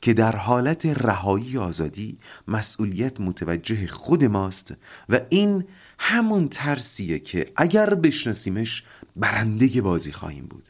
که 0.02 0.14
در 0.14 0.36
حالت 0.36 0.86
رهایی 0.86 1.58
آزادی 1.58 2.20
مسئولیت 2.48 3.22
متوجه 3.22 3.88
خود 3.88 4.26
ماست 4.26 4.74
و 5.10 5.20
این 5.30 5.66
همون 6.00 6.50
ترسیه 6.50 7.20
که 7.20 7.52
اگر 7.56 7.96
بشناسیمش 7.96 8.84
برنده 9.16 9.82
بازی 9.82 10.12
خواهیم 10.12 10.46
بود. 10.46 10.70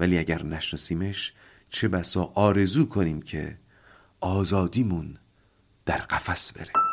ولی 0.00 0.18
اگر 0.18 0.42
نشناسیمش 0.42 1.32
چه 1.70 1.88
بسا 1.88 2.32
آرزو 2.34 2.86
کنیم 2.86 3.22
که 3.22 3.58
آزادیمون 4.20 5.16
در 5.86 5.98
قفس 5.98 6.52
بره. 6.52 6.87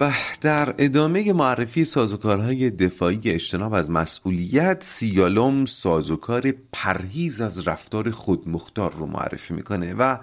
خب 0.00 0.12
در 0.40 0.74
ادامه 0.78 1.32
معرفی 1.32 1.84
سازوکارهای 1.84 2.70
دفاعی 2.70 3.20
اجتناب 3.24 3.74
از 3.74 3.90
مسئولیت 3.90 4.82
سیالوم 4.84 5.64
سازوکار 5.64 6.54
پرهیز 6.72 7.40
از 7.40 7.68
رفتار 7.68 8.10
خودمختار 8.10 8.92
رو 8.92 9.06
معرفی 9.06 9.54
می‌کنه 9.54 9.94
و 9.94 10.16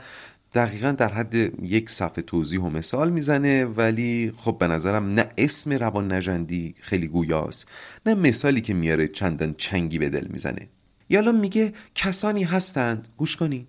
دقیقا 0.53 0.91
در 0.91 1.13
حد 1.13 1.35
یک 1.63 1.89
صفحه 1.89 2.21
توضیح 2.21 2.61
و 2.61 2.69
مثال 2.69 3.09
می‌زنه 3.09 3.65
ولی 3.65 4.33
خب 4.37 4.57
به 4.59 4.67
نظرم 4.67 5.13
نه 5.13 5.29
اسم 5.37 5.73
روان 5.73 6.11
نجندی 6.11 6.75
خیلی 6.79 7.07
گویاست. 7.07 7.67
نه 8.05 8.15
مثالی 8.15 8.61
که 8.61 8.73
میاره 8.73 9.07
چندان 9.07 9.53
چنگی 9.53 9.99
به 9.99 10.09
دل 10.09 10.27
می‌زنه. 10.27 10.67
یالوم 11.09 11.39
میگه 11.39 11.73
کسانی 11.95 12.43
هستند 12.43 13.07
گوش 13.17 13.35
کنی 13.35 13.67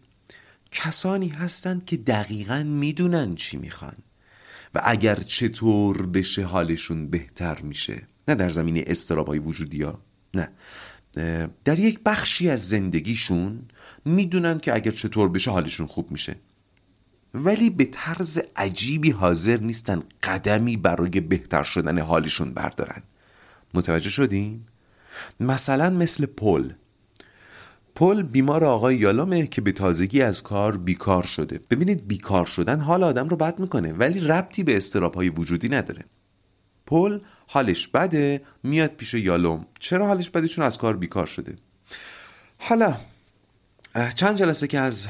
کسانی 0.71 1.29
هستند 1.29 1.85
که 1.85 1.97
دقیقا 1.97 2.63
می‌دونن 2.63 3.35
چی 3.35 3.57
می‌خوان. 3.57 3.95
اگر 4.85 5.15
چطور 5.15 6.07
بشه 6.07 6.45
حالشون 6.45 7.11
بهتر 7.11 7.61
میشه. 7.61 8.03
نه 8.29 8.35
در 8.35 8.49
زمینه 8.49 8.85
استرابای 8.87 9.39
وجودی 9.39 9.83
ها 9.83 10.01
نه. 10.35 10.49
در 11.65 11.79
یک 11.79 12.01
بخشی 12.07 12.51
از 12.51 12.69
زندگیشون 12.69 13.63
می‌دونن 14.05 14.59
که 14.59 14.75
اگر 14.75 14.91
چطور 14.91 15.29
بشه 15.29 15.51
حالشون 15.51 15.87
خوب 15.87 16.11
میشه. 16.11 16.37
ولی 17.35 17.71
به 17.71 17.85
طرز 17.85 18.41
عجیبی 18.57 19.11
حاضر 19.11 19.61
نیستن 19.61 20.03
قدمی 20.23 20.77
برای 20.77 21.21
بهتر 21.21 21.63
شدن 21.63 21.99
حالشون 21.99 22.55
بردارن. 22.55 23.03
متوجه 23.75 24.11
شدین؟ 24.11 24.61
مثلا 25.41 25.91
مثل 25.91 26.27
پل. 26.27 26.71
پل 27.99 28.23
بیمار 28.23 28.65
آقای 28.65 28.97
یالومه 28.97 29.47
که 29.47 29.61
به 29.61 29.73
تازگی 29.73 30.23
از 30.23 30.43
کار 30.43 30.77
بیکار 30.77 31.23
شده. 31.23 31.61
ببینید 31.71 32.09
بیکار 32.09 32.47
شدن 32.47 32.81
حال 32.81 33.05
آدم 33.05 33.29
رو 33.29 33.37
بد 33.37 33.59
می‌کنه 33.59 33.93
ولی 33.93 34.21
ربطی 34.21 34.63
به 34.63 34.77
استراب 34.77 35.15
های 35.15 35.29
وجودی 35.29 35.69
نداره. 35.69 36.05
پل 36.87 37.19
حالش 37.47 37.89
بده 37.89 38.43
میاد 38.63 38.91
پیش 38.91 39.15
یالوم. 39.15 39.67
چرا 39.81 40.07
حالش 40.07 40.31
بده؟ 40.31 40.49
چون 40.49 40.65
از 40.65 40.79
کار 40.79 40.97
بیکار 40.97 41.27
شده. 41.27 41.55
حالا 42.59 42.97
چند 44.15 44.37
جلسه 44.37 44.67
که 44.67 44.79
از 44.79 45.07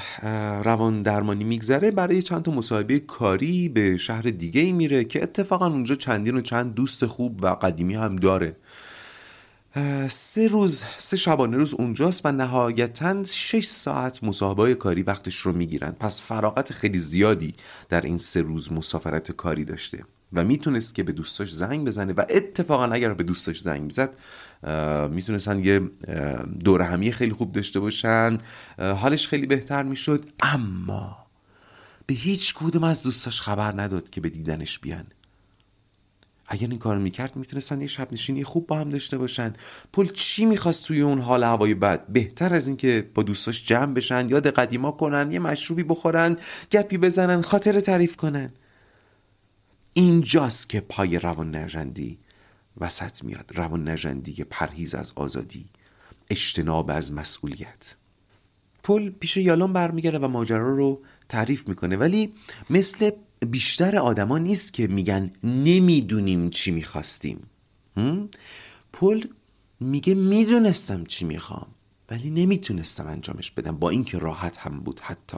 روان 0.64 1.02
درمانی 1.02 1.44
میگذره 1.44 1.90
برای 1.90 2.22
چند 2.22 2.42
تا 2.42 2.50
مصاحبه 2.50 2.98
کاری 2.98 3.68
به 3.68 3.96
شهر 3.96 4.22
دیگه 4.22 4.60
ای 4.60 4.72
میره 4.72 5.04
که 5.04 5.22
اتفاقا 5.22 5.66
اونجا 5.66 5.94
چندین 5.94 6.36
و 6.36 6.40
چند 6.40 6.74
دوست 6.74 7.06
خوب 7.06 7.44
و 7.44 7.46
قدیمی 7.46 7.94
هم 7.94 8.16
داره. 8.16 8.56
سه 10.08 10.48
روز 10.48 10.84
سه 10.98 11.16
شبانه 11.16 11.56
روز 11.56 11.74
اونجاست 11.74 12.20
و 12.24 12.32
نهایتا 12.32 13.24
شش 13.24 13.66
ساعت 13.66 14.24
مصاحبه 14.24 14.74
کاری 14.74 15.02
وقتش 15.02 15.36
رو 15.36 15.52
می‌گیرن. 15.52 15.90
پس 15.90 16.20
فراغت 16.20 16.72
خیلی 16.72 16.98
زیادی 16.98 17.54
در 17.88 18.00
این 18.00 18.18
سه 18.18 18.42
روز 18.42 18.72
مسافرت 18.72 19.32
کاری 19.32 19.64
داشته 19.64 20.04
و 20.32 20.44
می‌تونست 20.44 20.94
که 20.94 21.02
به 21.02 21.12
دوستاش 21.12 21.54
زنگ 21.54 21.86
بزنه 21.86 22.12
و 22.12 22.24
اتفاقا 22.30 22.84
اگر 22.84 23.14
به 23.14 23.24
دوستاش 23.24 23.60
زنگ 23.60 23.82
می‌زد 23.82 24.16
می‌تونستن 25.10 25.64
یه 25.64 25.80
دور 26.64 26.82
همی 26.82 27.12
خیلی 27.12 27.32
خوب 27.32 27.52
داشته 27.52 27.80
باشن 27.80 28.38
حالش 28.78 29.28
خیلی 29.28 29.46
بهتر 29.46 29.82
می‌شد. 29.82 30.24
اما 30.40 31.16
به 32.06 32.14
هیچ 32.14 32.54
کدوم 32.54 32.84
از 32.84 33.02
دوستاش 33.02 33.40
خبر 33.40 33.80
نداد 33.80 34.10
که 34.10 34.20
به 34.20 34.28
دیدنش 34.28 34.78
بیان. 34.78 35.06
اگر 36.50 36.68
این 36.68 36.78
کار 36.78 36.98
می‌کرد 36.98 37.36
می‌تونستن 37.36 37.80
یه 37.80 37.86
شب 37.86 38.12
نشینی 38.12 38.44
خوب 38.44 38.66
با 38.66 38.78
هم 38.78 38.90
داشته 38.90 39.18
باشن. 39.18 39.52
پل 39.92 40.06
چی 40.06 40.46
می‌خواست 40.46 40.84
توی 40.84 41.00
اون 41.00 41.18
حال 41.20 41.44
هوای 41.44 41.74
بد؟ 41.74 42.06
بهتر 42.06 42.54
از 42.54 42.66
اینکه 42.66 43.10
با 43.14 43.22
دوستاش 43.22 43.66
جمع 43.66 43.94
بشن 43.94 44.28
یاد 44.28 44.46
قدیما 44.46 44.90
کنن 44.90 45.32
یه 45.32 45.38
مشروبی 45.38 45.82
بخورن 45.82 46.36
گپی 46.70 46.98
بزنن 46.98 47.42
خاطر 47.42 47.80
تعریف 47.80 48.16
کنن. 48.16 48.52
اینجاست 49.92 50.68
که 50.68 50.80
پای 50.80 51.18
روان 51.18 51.56
نجندی 51.56 52.18
وسط 52.80 53.24
میاد. 53.24 53.52
روان 53.54 53.88
نجندی 53.88 54.44
پرهیز 54.44 54.94
از 54.94 55.12
آزادی 55.14 55.66
اجتناب 56.30 56.90
از 56.90 57.12
مسئولیت. 57.12 57.94
پل 58.82 59.10
پیش 59.10 59.36
یالون 59.36 59.72
برمیگرده 59.72 60.18
و 60.18 60.28
ماجرا 60.28 60.76
رو 60.76 61.02
تعریف 61.28 61.68
می‌کنه. 61.68 61.96
ولی 61.96 62.32
مثل 62.70 63.10
بیشتر 63.46 63.96
آدما 63.96 64.38
نیست 64.38 64.72
که 64.72 64.86
میگن 64.86 65.30
نمی‌دونیم 65.44 66.50
چی 66.50 66.70
می‌خواستیم. 66.70 67.40
پل 68.92 69.24
میگه 69.80 70.14
می‌دونستم 70.14 71.04
چی 71.04 71.24
می‌خوام 71.24 71.66
ولی 72.10 72.30
نمی‌تونستم 72.30 73.06
انجامش 73.06 73.50
بدم. 73.50 73.76
با 73.76 73.90
اینکه 73.90 74.18
راحت 74.18 74.56
هم 74.56 74.80
بود 74.80 75.00
حتی. 75.00 75.36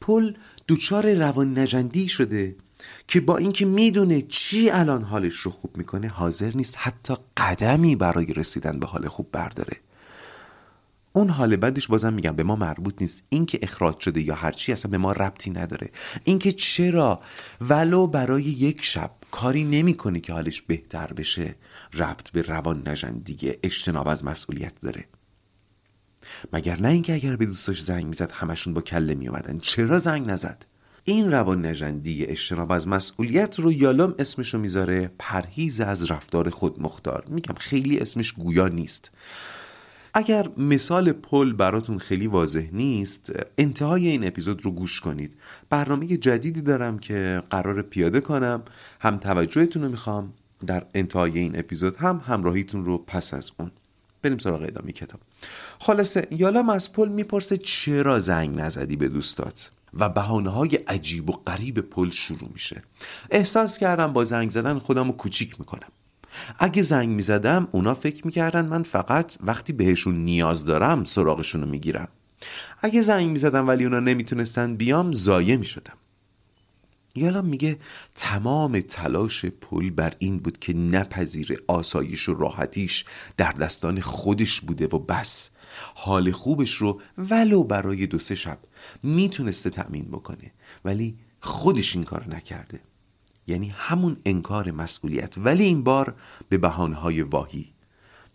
پل 0.00 0.32
دوچار 0.66 1.14
روان 1.14 1.58
نجندی 1.58 2.08
شده 2.08 2.56
که 3.08 3.20
با 3.20 3.36
اینکه 3.36 3.66
می‌دونه 3.66 4.22
چی 4.22 4.70
الان 4.70 5.02
حالش 5.02 5.34
رو 5.34 5.50
خوب 5.50 5.76
می‌کنه 5.76 6.08
حاضر 6.08 6.52
نیست 6.54 6.74
حتی 6.78 7.14
قدمی 7.36 7.96
برای 7.96 8.26
رسیدن 8.26 8.78
به 8.78 8.86
حال 8.86 9.08
خوب 9.08 9.28
برداره. 9.32 9.76
اون 11.12 11.30
حال 11.30 11.56
بعدش 11.56 11.86
بازم 11.86 12.12
میگم 12.12 12.36
به 12.36 12.42
ما 12.42 12.56
مربوط 12.56 12.94
نیست. 13.00 13.22
اینکه 13.28 13.58
اخراج 13.62 14.00
شده 14.00 14.20
یا 14.20 14.34
هرچی 14.34 14.72
اصلا 14.72 14.90
به 14.90 14.98
ما 14.98 15.12
ربطی 15.12 15.50
نداره. 15.50 15.90
اینکه 16.24 16.52
چرا؟ 16.52 17.20
ولو 17.60 18.06
برای 18.06 18.42
یک 18.42 18.84
شب 18.84 19.10
کاری 19.30 19.64
نمی‌کنه 19.64 20.20
که 20.20 20.32
حالش 20.32 20.62
بهتر 20.62 21.12
بشه. 21.12 21.54
ربط 21.94 22.30
به 22.30 22.42
روان 22.42 22.88
نجندگی 22.88 23.52
اجتناب 23.62 24.08
از 24.08 24.24
مسئولیت 24.24 24.80
داره. 24.80 25.04
مگر 26.52 26.80
نه 26.80 26.88
اینکه 26.88 27.14
اگر 27.14 27.36
به 27.36 27.46
دوستاش 27.46 27.82
زنگ 27.82 28.06
می‌زد 28.06 28.32
همشون 28.32 28.74
با 28.74 28.80
کله 28.80 29.14
میومدن 29.14 29.58
چرا 29.58 29.98
زنگ 29.98 30.30
نزد؟ 30.30 30.66
این 31.04 31.30
روان 31.30 31.66
نجندی 31.66 32.24
اجتناب 32.24 32.72
از 32.72 32.88
مسئولیت 32.88 33.60
رو 33.60 33.72
یالام 33.72 34.14
اسمشو 34.18 34.58
می‌ذاره؟ 34.58 35.10
پرهیز 35.18 35.80
از 35.80 36.10
رفتار 36.10 36.50
خود 36.50 36.82
مختار 36.82 37.24
میگم 37.28 37.54
خیلی 37.54 37.98
اسمش 37.98 38.32
گویا 38.32 38.68
نیست. 38.68 39.10
اگر 40.14 40.48
مثال 40.56 41.12
پل 41.12 41.52
براتون 41.52 41.98
خیلی 41.98 42.26
واضح 42.26 42.68
نیست 42.72 43.32
انتهای 43.58 44.08
این 44.08 44.26
اپیزود 44.26 44.64
رو 44.64 44.70
گوش 44.70 45.00
کنید. 45.00 45.36
برنامه 45.70 46.06
جدیدی 46.06 46.62
دارم 46.62 46.98
که 46.98 47.42
قرار 47.50 47.82
پیاده 47.82 48.20
کنم. 48.20 48.62
هم 49.00 49.18
توجهتون 49.18 49.82
رو 49.82 49.88
می‌خوام. 49.88 50.32
در 50.66 50.86
انتهای 50.94 51.38
این 51.38 51.58
اپیزود 51.58 51.96
هم 51.96 52.22
همراهیتون 52.26 52.84
رو 52.84 52.98
پس 52.98 53.34
از 53.34 53.50
اون. 53.58 53.70
بریم 54.22 54.38
سراغ 54.38 54.62
ادامه 54.62 54.92
کتاب. 54.92 55.20
خلاصه 55.78 56.28
یالام 56.30 56.68
از 56.68 56.92
پل 56.92 57.08
می‌پرسه 57.08 57.56
چرا 57.56 58.18
زنگ 58.18 58.60
نزدی 58.60 58.96
به 58.96 59.08
دوستات؟ 59.08 59.70
و 59.94 60.08
بهانه 60.08 60.50
های 60.50 60.76
عجیب 60.76 61.30
و 61.30 61.32
غریب 61.32 61.80
پل 61.80 62.10
شروع 62.10 62.48
میشه. 62.52 62.82
احساس 63.30 63.78
کردم 63.78 64.12
با 64.12 64.24
زنگ 64.24 64.50
زدن 64.50 64.78
خودم 64.78 65.06
رو 65.06 65.12
کوچیک 65.12 65.60
می‌کنم. 65.60 65.88
اگه 66.58 66.82
زنگ 66.82 67.08
می‌زدم 67.08 67.68
اونا 67.72 67.94
فکر 67.94 68.26
می‌کردن 68.26 68.66
من 68.66 68.82
فقط 68.82 69.36
وقتی 69.40 69.72
بهشون 69.72 70.24
نیاز 70.24 70.64
دارم 70.64 71.04
سراغشون 71.04 71.60
رو 71.60 71.68
می‌گیرم. 71.68 72.08
اگه 72.82 73.02
زنگ 73.02 73.30
می‌زدم 73.30 73.68
ولی 73.68 73.84
اونا 73.84 74.00
نمی‌تونستن 74.00 74.76
بیام 74.76 75.12
زایه 75.12 75.56
می‌شدم. 75.56 75.96
یالام 77.14 77.46
میگه 77.46 77.78
تمام 78.14 78.80
تلاش 78.80 79.44
پل 79.44 79.90
بر 79.90 80.14
این 80.18 80.38
بود 80.38 80.58
که 80.58 80.74
نپذیر 80.74 81.62
آسایش 81.66 82.28
و 82.28 82.34
راحتیش 82.34 83.04
در 83.36 83.52
دستان 83.52 84.00
خودش 84.00 84.60
بوده 84.60 84.86
و 84.86 84.98
بس. 84.98 85.50
حال 85.94 86.30
خوبش 86.30 86.74
رو 86.74 87.00
ولو 87.18 87.64
برای 87.64 88.06
دو 88.06 88.18
سه 88.18 88.34
شب 88.34 88.58
می‌تونسته 89.02 89.70
تأمین 89.70 90.04
بکنه 90.04 90.52
ولی 90.84 91.16
خودش 91.40 91.94
این 91.94 92.04
کار 92.04 92.28
نکرده. 92.36 92.80
یعنی 93.50 93.68
همون 93.76 94.16
انکار 94.24 94.70
مسئولیت 94.70 95.38
ولی 95.38 95.64
این 95.64 95.84
بار 95.84 96.14
به 96.48 96.58
بهانه‌های 96.58 97.22
واهی. 97.22 97.72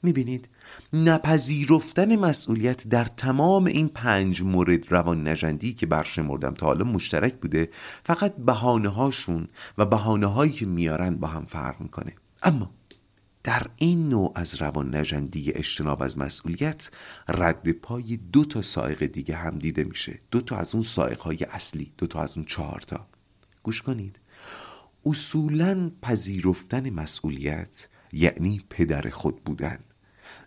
می‌بینید 0.04 0.50
نپذیرفتن 0.94 2.16
مسئولیت 2.16 2.88
در 2.88 3.06
تمام 3.06 3.66
این 3.66 3.88
پنج 3.88 4.42
مورد 4.42 4.92
روان 4.92 5.28
نجندی 5.28 5.74
که 5.74 5.86
برشمردم 5.86 6.54
تا 6.54 6.66
حالا 6.66 6.86
مشترک 6.86 7.34
بوده 7.34 7.70
فقط 8.04 8.36
بهانه 8.36 8.90
هاشون 8.90 9.48
و 9.78 9.86
بهانه 9.86 10.28
هایی 10.28 10.52
که 10.52 10.66
میارن 10.66 11.16
با 11.16 11.28
هم 11.28 11.46
فرق 11.46 11.82
می‌کنه. 11.82 12.14
اما 12.44 12.72
در 13.44 13.68
این 13.76 14.10
نوع 14.10 14.32
از 14.36 14.62
روان 14.62 14.96
نجندی 14.96 15.52
اجتناب 15.52 16.04
از 16.04 16.18
مسئولیت 16.18 16.92
رد 17.30 17.72
پای 17.72 18.18
دو 18.18 18.46
تا 18.46 18.62
سائق 18.62 19.06
دیگه 19.06 19.36
هم 19.36 19.60
دیده 19.60 19.84
میشه. 19.84 20.20
دو 20.32 20.42
تا 20.42 20.58
از 20.58 20.76
اون 20.76 20.84
سائق 20.84 21.20
های 21.20 21.44
اصلی 21.44 21.92
دو 21.98 22.08
تا 22.08 22.22
از 22.22 22.38
اون 22.38 22.46
چهار 22.46 22.84
تا. 22.88 23.08
گوش 23.64 23.82
کنید. 23.82 24.20
اصولا 25.06 25.92
پذیرفتن 26.02 26.90
مسئولیت 26.90 27.88
یعنی 28.14 28.62
پدر 28.70 29.10
خود 29.10 29.44
بودن. 29.44 29.80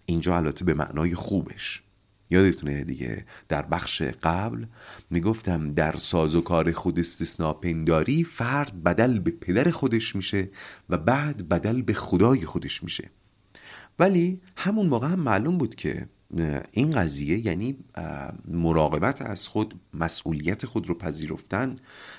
اینجا 0.06 0.36
البته 0.36 0.64
به 0.64 0.74
معنای 0.74 1.14
خوبش. 1.14 1.82
یادتونه 2.30 2.84
دیگه 2.84 3.26
در 3.48 3.62
بخش 3.62 4.02
قبل 4.02 4.66
می‌گفتم 5.10 5.74
در 5.74 5.96
ساز 5.96 6.34
و 6.34 6.40
کار 6.40 6.72
خود 6.72 6.98
استثناء 6.98 7.52
پنداری 7.52 8.24
فرد 8.24 8.82
بدل 8.82 9.18
به 9.18 9.30
پدر 9.30 9.70
خودش 9.70 10.16
میشه 10.16 10.50
و 10.88 10.98
بعد 10.98 11.48
بدل 11.48 11.82
به 11.82 11.92
خدای 11.92 12.40
خودش 12.40 12.82
میشه. 12.82 13.10
ولی 13.98 14.40
همون 14.56 14.86
موقع 14.86 15.08
هم 15.08 15.20
معلوم 15.20 15.58
بود 15.58 15.74
که 15.74 16.08
این 16.72 16.90
قضیه 16.90 17.46
یعنی 17.46 17.78
مراقبت 18.48 19.22
از 19.22 19.48
خود 19.48 19.80
مسئولیت 19.94 20.66
خود 20.66 20.88
رو 20.88 20.94
پذیرفتن 20.94 21.76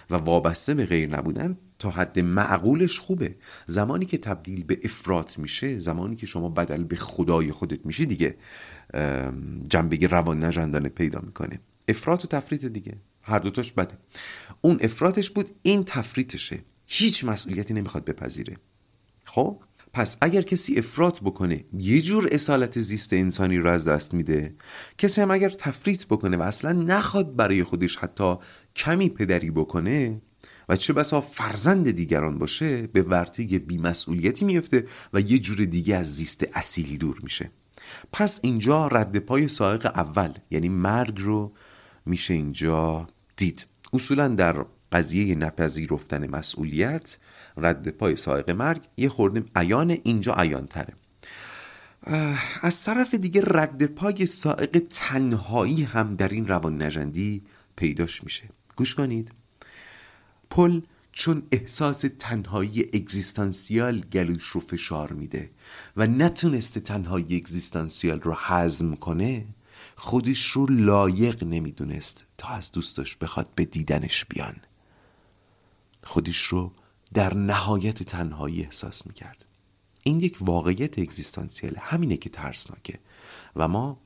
و 0.10 0.16
وابسته 0.16 0.74
به 0.74 0.86
غیر 0.86 1.10
نبودن 1.18 1.58
تا 1.80 1.90
حد 1.90 2.20
معقولش 2.20 3.00
خوبه. 3.00 3.36
زمانی 3.68 4.06
که 4.06 4.18
تبدیل 4.18 4.64
به 4.64 4.80
افراط 4.84 5.40
میشه 5.40 5.80
زمانی 5.80 6.16
که 6.16 6.26
شما 6.26 6.50
بدل 6.50 6.84
به 6.84 6.96
خدای 6.96 7.52
خودت 7.52 7.86
میشی 7.86 8.06
دیگه 8.06 8.38
جنبه 9.70 10.08
روان 10.08 10.44
نجندانه 10.44 10.90
پیدا 10.90 11.20
می‌کنه. 11.20 11.60
افراط 11.88 12.26
و 12.26 12.28
تفریط 12.28 12.66
دیگه. 12.66 12.98
هر 13.22 13.40
دوتاش 13.40 13.74
بده. 13.74 13.98
اون 14.62 14.80
افراطش 14.82 15.30
بود 15.30 15.52
این 15.62 15.84
تفریطشه. 15.84 16.60
هیچ 16.88 17.26
مسئولیتی 17.26 17.74
نمی‌خواد 17.74 18.06
بپذیره. 18.06 18.58
خب؟ 19.26 19.64
پس 19.94 20.18
اگر 20.22 20.42
کسی 20.42 20.76
افراط 20.78 21.22
بکنه 21.22 21.66
یه 21.74 22.02
جور 22.02 22.30
اصالت 22.32 22.80
زیست 22.80 23.14
انسانی 23.14 23.58
رو 23.58 23.70
از 23.70 23.88
دست 23.88 24.14
میده. 24.14 24.56
کسی 24.98 25.22
هم 25.22 25.32
اگر 25.32 25.50
تفریط 25.50 26.06
بکنه 26.06 26.38
و 26.38 26.42
اصلا 26.42 26.72
نخواد 26.72 27.36
برای 27.36 27.64
خودش 27.64 27.96
حتی 27.96 28.36
کمی 28.76 29.10
پدری 29.10 29.52
بکنه 29.52 30.22
و 30.70 30.76
چه 30.76 30.94
بسا 30.94 31.22
فرزند 31.22 31.92
دیگران 31.92 32.38
باشه 32.38 32.88
به 32.88 33.02
ورطه 33.02 33.60
بیمسئولیتی 33.60 34.46
میفته 34.46 34.88
و 35.14 35.22
یه 35.22 35.40
جور 35.40 35.58
دیگه 35.66 35.96
از 35.96 36.16
زیست 36.16 36.46
اصیلی 36.54 36.98
دور 36.98 37.20
میشه. 37.24 37.52
پس 38.12 38.40
اینجا 38.44 38.88
رد 38.88 39.18
پای 39.18 39.48
سائق 39.48 39.86
اول 39.86 40.34
یعنی 40.52 40.70
مرگ 40.70 41.22
رو 41.22 41.54
میشه 42.06 42.34
اینجا 42.34 43.08
دید. 43.38 43.66
اصولا 43.94 44.28
در 44.28 44.66
قضیه 44.92 45.36
نپذیرفتن 45.36 46.28
مسئولیت 46.28 47.18
رد 47.58 47.88
پای 47.88 48.16
سائق 48.16 48.50
مرگ 48.50 48.82
یه 48.98 49.10
خوردیم 49.10 49.46
عیان 49.56 49.98
اینجا 50.04 50.34
عیان 50.34 50.68
تره 50.68 50.94
از 52.62 52.84
طرف 52.84 53.16
دیگه 53.16 53.42
رد 53.46 53.86
پای 53.86 54.26
سائق 54.26 54.84
تنهایی 54.90 55.84
هم 55.84 56.16
در 56.16 56.28
این 56.28 56.48
روان 56.48 56.82
نجندی 56.82 57.44
پیداش 57.76 58.24
میشه. 58.24 58.50
گوش 58.76 58.96
کنید. 58.96 59.39
پل 60.50 60.82
چون 61.12 61.44
احساس 61.52 62.06
تنهایی 62.20 62.82
اگزیستانسیال 62.94 64.00
گلوش 64.00 64.44
رو 64.44 64.60
فشار 64.62 65.14
میده 65.14 65.50
و 65.98 66.08
نتونسته 66.08 66.80
تنهایی 66.80 67.36
اگزیستانسیال 67.38 68.22
رو 68.22 68.38
حزم 68.48 68.96
کنه 68.96 69.46
خودش 69.96 70.46
رو 70.46 70.66
لایق 70.66 71.44
نمی‌دونست 71.44 72.26
تا 72.38 72.48
از 72.48 72.72
دوستش 72.72 73.16
بخواد 73.16 73.50
به 73.56 73.66
دیدنش 73.66 74.26
بیان. 74.26 74.56
خودش 76.04 76.42
رو 76.42 76.72
در 77.14 77.34
نهایت 77.34 78.04
تنهایی 78.04 78.64
احساس 78.64 79.08
می‌کرد. 79.08 79.46
این 80.04 80.20
یک 80.20 80.38
واقعیت 80.42 81.00
اگزیستانسیال 81.00 81.76
همینه 81.78 82.18
که 82.18 82.30
ترسناکه. 82.30 83.00
و 83.56 83.68
ما 83.68 84.00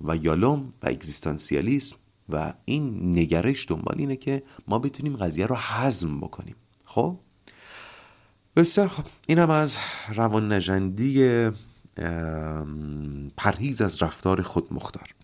و 0.00 0.16
یالوم 0.16 0.70
و 0.82 0.88
اگزیستانسیالیسم 0.88 1.96
و 2.32 2.54
این 2.64 3.18
نگرش 3.18 3.66
دنبال 3.68 3.94
اینه 3.98 4.16
که 4.16 4.42
ما 4.68 4.78
بتونیم 4.78 5.16
قضیه 5.16 5.46
رو 5.46 5.56
حزم 5.56 6.20
بکنیم. 6.20 6.56
خب؟ 6.84 7.18
بسیار 8.56 8.88
خب. 8.88 9.04
اینم 9.26 9.50
از 9.50 9.78
روان 10.14 10.52
نجندی 10.52 11.48
پرهیز 13.36 13.82
از 13.82 14.02
رفتار 14.02 14.42
خود 14.42 14.72
مختار. 14.72 15.14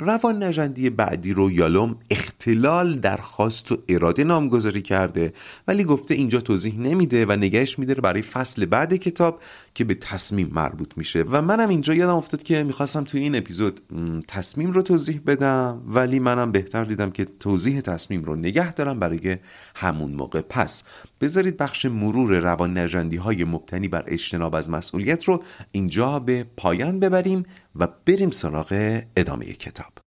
روان 0.00 0.42
نجندی 0.42 0.90
بعدی 0.90 1.32
رو 1.32 1.50
یالوم 1.50 1.96
اختلال 2.10 2.98
درخواست 2.98 3.72
و 3.72 3.76
اراده 3.88 4.24
نامگذاری 4.24 4.82
کرده 4.82 5.32
ولی 5.68 5.84
گفته 5.84 6.14
اینجا 6.14 6.40
توضیح 6.40 6.78
نمیده 6.78 7.26
و 7.26 7.32
نگهش 7.32 7.78
میداره 7.78 8.00
برای 8.00 8.22
فصل 8.22 8.66
بعد 8.66 8.94
کتاب 8.94 9.42
که 9.74 9.84
به 9.84 9.94
تصمیم 9.94 10.50
مربوط 10.52 10.92
میشه. 10.96 11.22
و 11.22 11.42
منم 11.42 11.68
اینجا 11.68 11.94
یادم 11.94 12.14
افتاد 12.14 12.42
که 12.42 12.64
می‌خواستم 12.64 13.04
توی 13.04 13.20
این 13.20 13.36
اپیزود 13.36 13.80
تصمیم 14.28 14.70
رو 14.70 14.82
توضیح 14.82 15.20
بدم 15.26 15.82
ولی 15.86 16.18
منم 16.18 16.52
بهتر 16.52 16.84
دیدم 16.84 17.10
که 17.10 17.24
توضیح 17.24 17.80
تصمیم 17.80 18.24
رو 18.24 18.36
نگه 18.36 18.72
دارم 18.72 18.98
برای 18.98 19.36
همون 19.74 20.10
موقع. 20.10 20.40
پس 20.40 20.84
بذارید 21.20 21.56
بخش 21.56 21.86
مرور 21.86 22.38
روان 22.38 22.78
نجندی 22.78 23.16
های 23.16 23.44
مبتنی 23.44 23.88
بر 23.88 24.04
اجتناب 24.06 24.54
از 24.54 24.70
مسئولیت 24.70 25.24
رو 25.24 25.42
اینجا 25.72 26.18
به 26.18 26.46
پایان 26.56 27.00
ببریم 27.00 27.44
و 27.78 27.88
بریم 28.06 28.30
سراغ 28.30 29.00
ادامه 29.16 29.52
کتاب. 29.52 30.07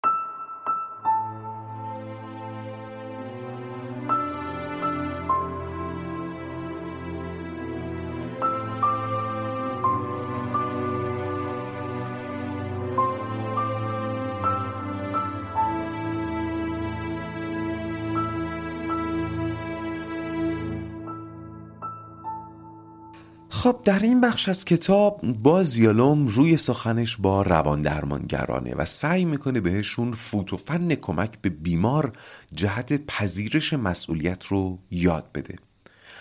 خب 23.68 23.80
در 23.84 23.98
این 23.98 24.20
بخش 24.20 24.48
از 24.48 24.64
کتاب 24.64 25.20
باز 25.22 25.76
یالوم 25.76 26.26
روی 26.26 26.56
سخنش 26.56 27.16
با 27.16 27.42
روان 27.42 27.82
درمانگرانه 27.82 28.74
و 28.74 28.84
سعی 28.84 29.24
می‌کنه 29.24 29.60
بهشون 29.60 30.12
فوت 30.12 30.52
و 30.52 30.56
فن 30.56 30.94
کمک 30.94 31.38
به 31.42 31.48
بیمار 31.48 32.12
جهت 32.54 33.06
پذیرش 33.06 33.72
مسئولیت 33.72 34.46
رو 34.46 34.78
یاد 34.90 35.32
بده. 35.34 35.56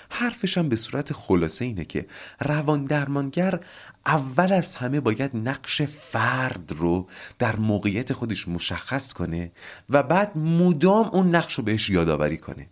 حرفش 0.09 0.57
هم 0.57 0.69
به 0.69 0.75
صورت 0.75 1.13
خلاصه 1.13 1.65
اینه 1.65 1.85
که 1.85 2.05
روان 2.41 2.85
درمانگر 2.85 3.59
اول 4.05 4.53
از 4.53 4.75
همه 4.75 4.99
باید 4.99 5.31
نقش 5.33 5.81
فرد 5.81 6.73
رو 6.77 7.07
در 7.39 7.55
موقعیت 7.55 8.13
خودش 8.13 8.47
مشخص 8.47 9.13
کنه 9.13 9.51
و 9.89 10.03
بعد 10.03 10.37
مدام 10.37 11.09
اون 11.09 11.35
نقش 11.35 11.53
رو 11.53 11.63
بهش 11.63 11.89
یادآوری 11.89 12.37
کنه. 12.37 12.67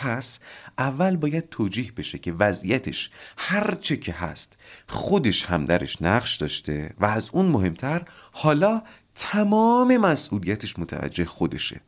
پس 0.00 0.38
اول 0.78 1.16
باید 1.16 1.48
توجیه 1.48 1.92
بشه 1.92 2.18
که 2.18 2.32
وضعیتش 2.32 3.10
هرچه 3.38 3.96
که 3.96 4.12
هست 4.12 4.58
خودش 4.86 5.44
هم 5.44 5.64
درش 5.64 6.02
نقش 6.02 6.36
داشته 6.36 6.94
و 7.00 7.06
از 7.06 7.28
اون 7.32 7.46
مهمتر 7.46 8.02
حالا 8.32 8.82
تمام 9.14 9.96
مسئولیتش 9.96 10.78
متوجه 10.78 11.24
خودشه. 11.24 11.80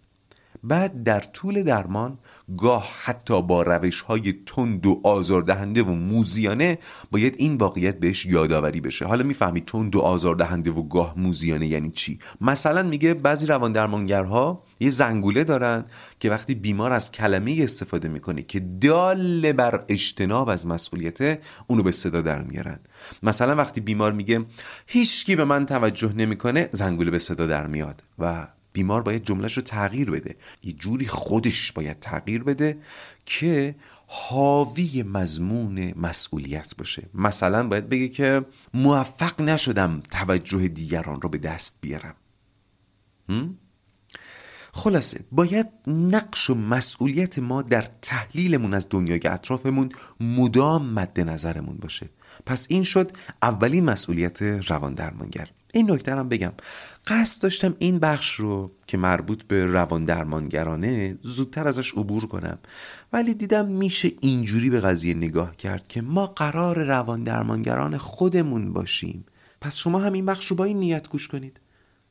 بعد 0.64 1.03
در 1.03 1.20
طول 1.20 1.62
درمان 1.62 2.18
گاه 2.59 2.88
حتی 3.03 3.42
با 3.42 3.62
روش 3.62 4.01
های 4.01 4.35
تند 4.46 4.87
و 4.87 5.01
آزاردهنده 5.05 5.83
و 5.83 5.90
موزیانه 5.90 6.79
باید 7.11 7.35
این 7.38 7.57
واقعیت 7.57 7.98
بهش 8.01 8.27
یادآوری 8.27 8.81
بشه. 8.81 9.07
حالا 9.07 9.25
می‌فهمی 9.25 9.61
تند 9.61 9.96
و 9.96 10.01
آزاردهنده 10.01 10.70
و 10.70 10.83
گاه 10.83 11.14
موزیانه 11.16 11.66
یعنی 11.66 11.90
چی؟ 11.90 12.18
مثلا 12.40 12.83
میگه 12.83 13.14
بعضی 13.14 13.46
روان 13.46 13.72
درمانگرها 13.72 14.64
یه 14.81 14.90
زنگوله 14.90 15.44
دارن 15.44 15.85
که 16.20 16.31
وقتی 16.31 16.55
بیمار 16.55 16.92
از 16.92 17.12
کلمه 17.12 17.59
استفاده 17.61 18.09
می‌کنه 18.09 18.42
که 18.42 18.61
دال 18.61 19.53
بر 19.53 19.85
اجتناب 19.88 20.48
از 20.48 20.66
مسئولیت 20.66 21.38
اونو 21.66 21.83
به 21.83 21.92
صدا 21.92 22.20
در 22.20 22.42
میارن. 22.42 22.79
مثلا 23.22 23.57
وقتی 23.57 23.81
بیمار 23.81 24.12
میگه 24.12 24.44
هیچکی 24.87 25.37
به 25.37 25.44
من 25.44 25.66
توجه 25.66 26.12
نمی‌کنه 26.12 26.68
زنگوله 26.72 27.11
به 27.11 27.18
صدا 27.18 27.46
در 27.46 27.66
میاد 27.66 28.03
و 28.18 28.46
بیمار 28.73 29.03
باید 29.03 29.25
جملهش 29.25 29.57
رو 29.57 29.63
تغییر 29.63 30.11
بده. 30.11 30.37
یه 30.63 30.73
جوری 30.73 31.07
خودش 31.07 31.73
باید 31.73 31.99
تغییر 31.99 32.43
بده 32.43 32.79
که 33.27 33.75
حاوی 34.07 35.03
مضمون 35.03 35.95
مسئولیت 35.97 36.77
باشه. 36.77 37.09
مثلا 37.15 37.69
باید 37.69 37.89
بگه 37.89 38.09
که 38.09 38.45
موفق 38.75 39.41
نشدم 39.41 40.03
توجه 40.11 40.69
دیگران 40.69 41.23
رو 41.23 41.29
به 41.29 41.39
دست 41.39 41.79
بیارم. 41.81 42.15
خلاصه 44.73 45.21
باید 45.33 45.67
نقش 45.87 46.51
و 46.51 46.55
مسئولیت 46.55 47.39
ما 47.39 47.63
در 47.63 47.85
تحلیلمون 48.03 48.75
از 48.75 48.87
دنیای 48.91 49.21
اطرافمون 49.25 49.89
مدام 50.21 50.93
مد 50.93 51.21
نظرمون 51.21 51.77
باشه. 51.77 52.11
پس 52.47 52.67
این 52.71 52.83
شد 52.83 53.13
اولین 53.43 53.85
مسئولیت 53.85 54.43
روان 54.43 54.95
درمانگر 54.95 55.51
این 55.73 55.91
نکته 55.91 56.17
هم 56.17 56.29
بگم. 56.29 56.53
قصد 57.07 57.43
داشتم 57.43 57.77
این 57.79 57.99
بخش 57.99 58.35
رو 58.35 58.73
که 58.87 58.97
مربوط 58.97 59.43
به 59.43 59.65
روان 59.65 60.05
درمانگرانه 60.05 61.19
زودتر 61.23 61.69
ازش 61.69 61.93
عبور 61.93 62.27
کنم. 62.27 62.59
ولی 63.12 63.35
دیدم 63.35 63.69
میشه 63.69 64.12
اینجوری 64.21 64.71
به 64.71 64.81
قضیه 64.81 65.15
نگاه 65.15 65.57
کرد 65.57 65.88
که 65.88 66.03
ما 66.03 66.27
قرار 66.27 66.85
روان 66.85 67.23
درمانگران 67.23 67.97
خودمون 67.97 68.73
باشیم. 68.73 69.25
پس 69.61 69.77
شما 69.77 69.99
هم 69.99 70.12
این 70.12 70.27
بخش 70.27 70.47
رو 70.47 70.57
با 70.57 70.65
این 70.65 70.79
نیت 70.79 71.09
گوش 71.09 71.29
کنید. 71.29 71.61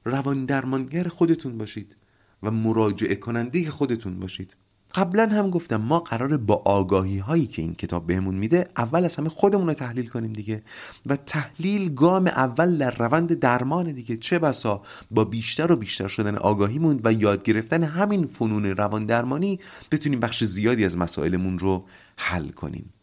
روان 0.06 0.46
درمانگر 0.46 1.08
خودتون 1.08 1.58
باشید 1.58 1.96
و 2.44 2.52
مراجعه 2.52 3.16
کننده 3.16 3.70
خودتون 3.70 4.20
باشید. 4.20 4.56
قبلا 4.96 5.28
هم 5.28 5.50
گفتم 5.50 5.76
ما 5.76 6.00
قراره 6.00 6.38
با 6.38 6.56
آگاهی 6.66 7.18
هایی 7.18 7.48
که 7.48 7.62
این 7.62 7.76
کتاب 7.76 8.08
بهمون 8.08 8.36
میده 8.36 8.68
اول 8.78 9.06
از 9.06 9.16
همه 9.16 9.30
خودمون 9.30 9.68
رو 9.68 9.74
تحلیل 9.74 10.08
کنیم 10.08 10.34
دیگه. 10.34 10.64
و 11.06 11.16
تحلیل 11.16 11.94
گام 11.94 12.28
اول 12.28 12.78
در 12.78 12.92
روند 12.92 13.34
درمان 13.34 13.92
دیگه. 13.92 14.18
چه 14.18 14.40
بسا 14.40 14.82
با 15.12 15.24
بیشتر 15.24 15.72
و 15.72 15.76
بیشتر 15.76 16.08
شدن 16.08 16.36
آگاهیمون 16.36 17.00
و 17.04 17.14
یاد 17.14 17.44
گرفتن 17.44 17.84
همین 17.84 18.28
فنون 18.28 18.66
روان 18.66 19.06
درمانی 19.06 19.60
بتونیم 19.92 20.20
بخش 20.20 20.44
زیادی 20.44 20.86
از 20.86 20.98
مسائلمون 20.98 21.60
رو 21.60 21.86
حل 22.18 22.50
کنیم. 22.50 22.94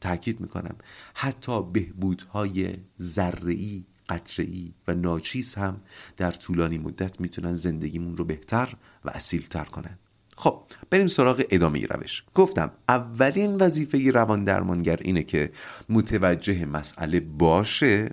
تاکید 0.00 0.40
می‌کنم. 0.40 0.74
حتی 1.14 1.62
بهبودهای 1.62 2.72
ذره‌ای 3.00 3.84
قطره‌ای 4.08 4.72
و 4.88 4.94
ناچیز 4.94 5.54
هم 5.54 5.80
در 6.16 6.30
طولانی 6.30 6.78
مدت 6.78 7.20
می‌تونن 7.20 7.54
زندگیمون 7.56 8.16
رو 8.16 8.24
بهتر 8.24 8.74
و 9.04 9.10
اصیلتر 9.10 9.64
کنن. 9.64 9.98
خب 10.36 10.62
بریم 10.90 11.06
سراغ 11.06 11.42
ادامه 11.50 11.86
روش. 11.86 12.24
گفتم 12.34 12.70
اولین 12.88 13.56
وظیفه 13.56 14.10
روان 14.10 14.44
درمانگر 14.44 14.98
اینه 15.02 15.22
که 15.22 15.50
متوجه 15.88 16.66
مسئله 16.66 17.20
باشه 17.20 18.10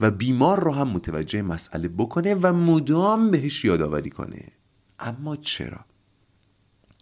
و 0.00 0.10
بیمار 0.10 0.60
رو 0.60 0.72
هم 0.72 0.88
متوجه 0.88 1.42
مسئله 1.42 1.88
بکنه 1.88 2.34
و 2.34 2.52
مدام 2.52 3.30
بهش 3.30 3.64
یادآوری 3.64 4.10
کنه. 4.10 4.44
اما 4.98 5.36
چرا؟ 5.36 5.89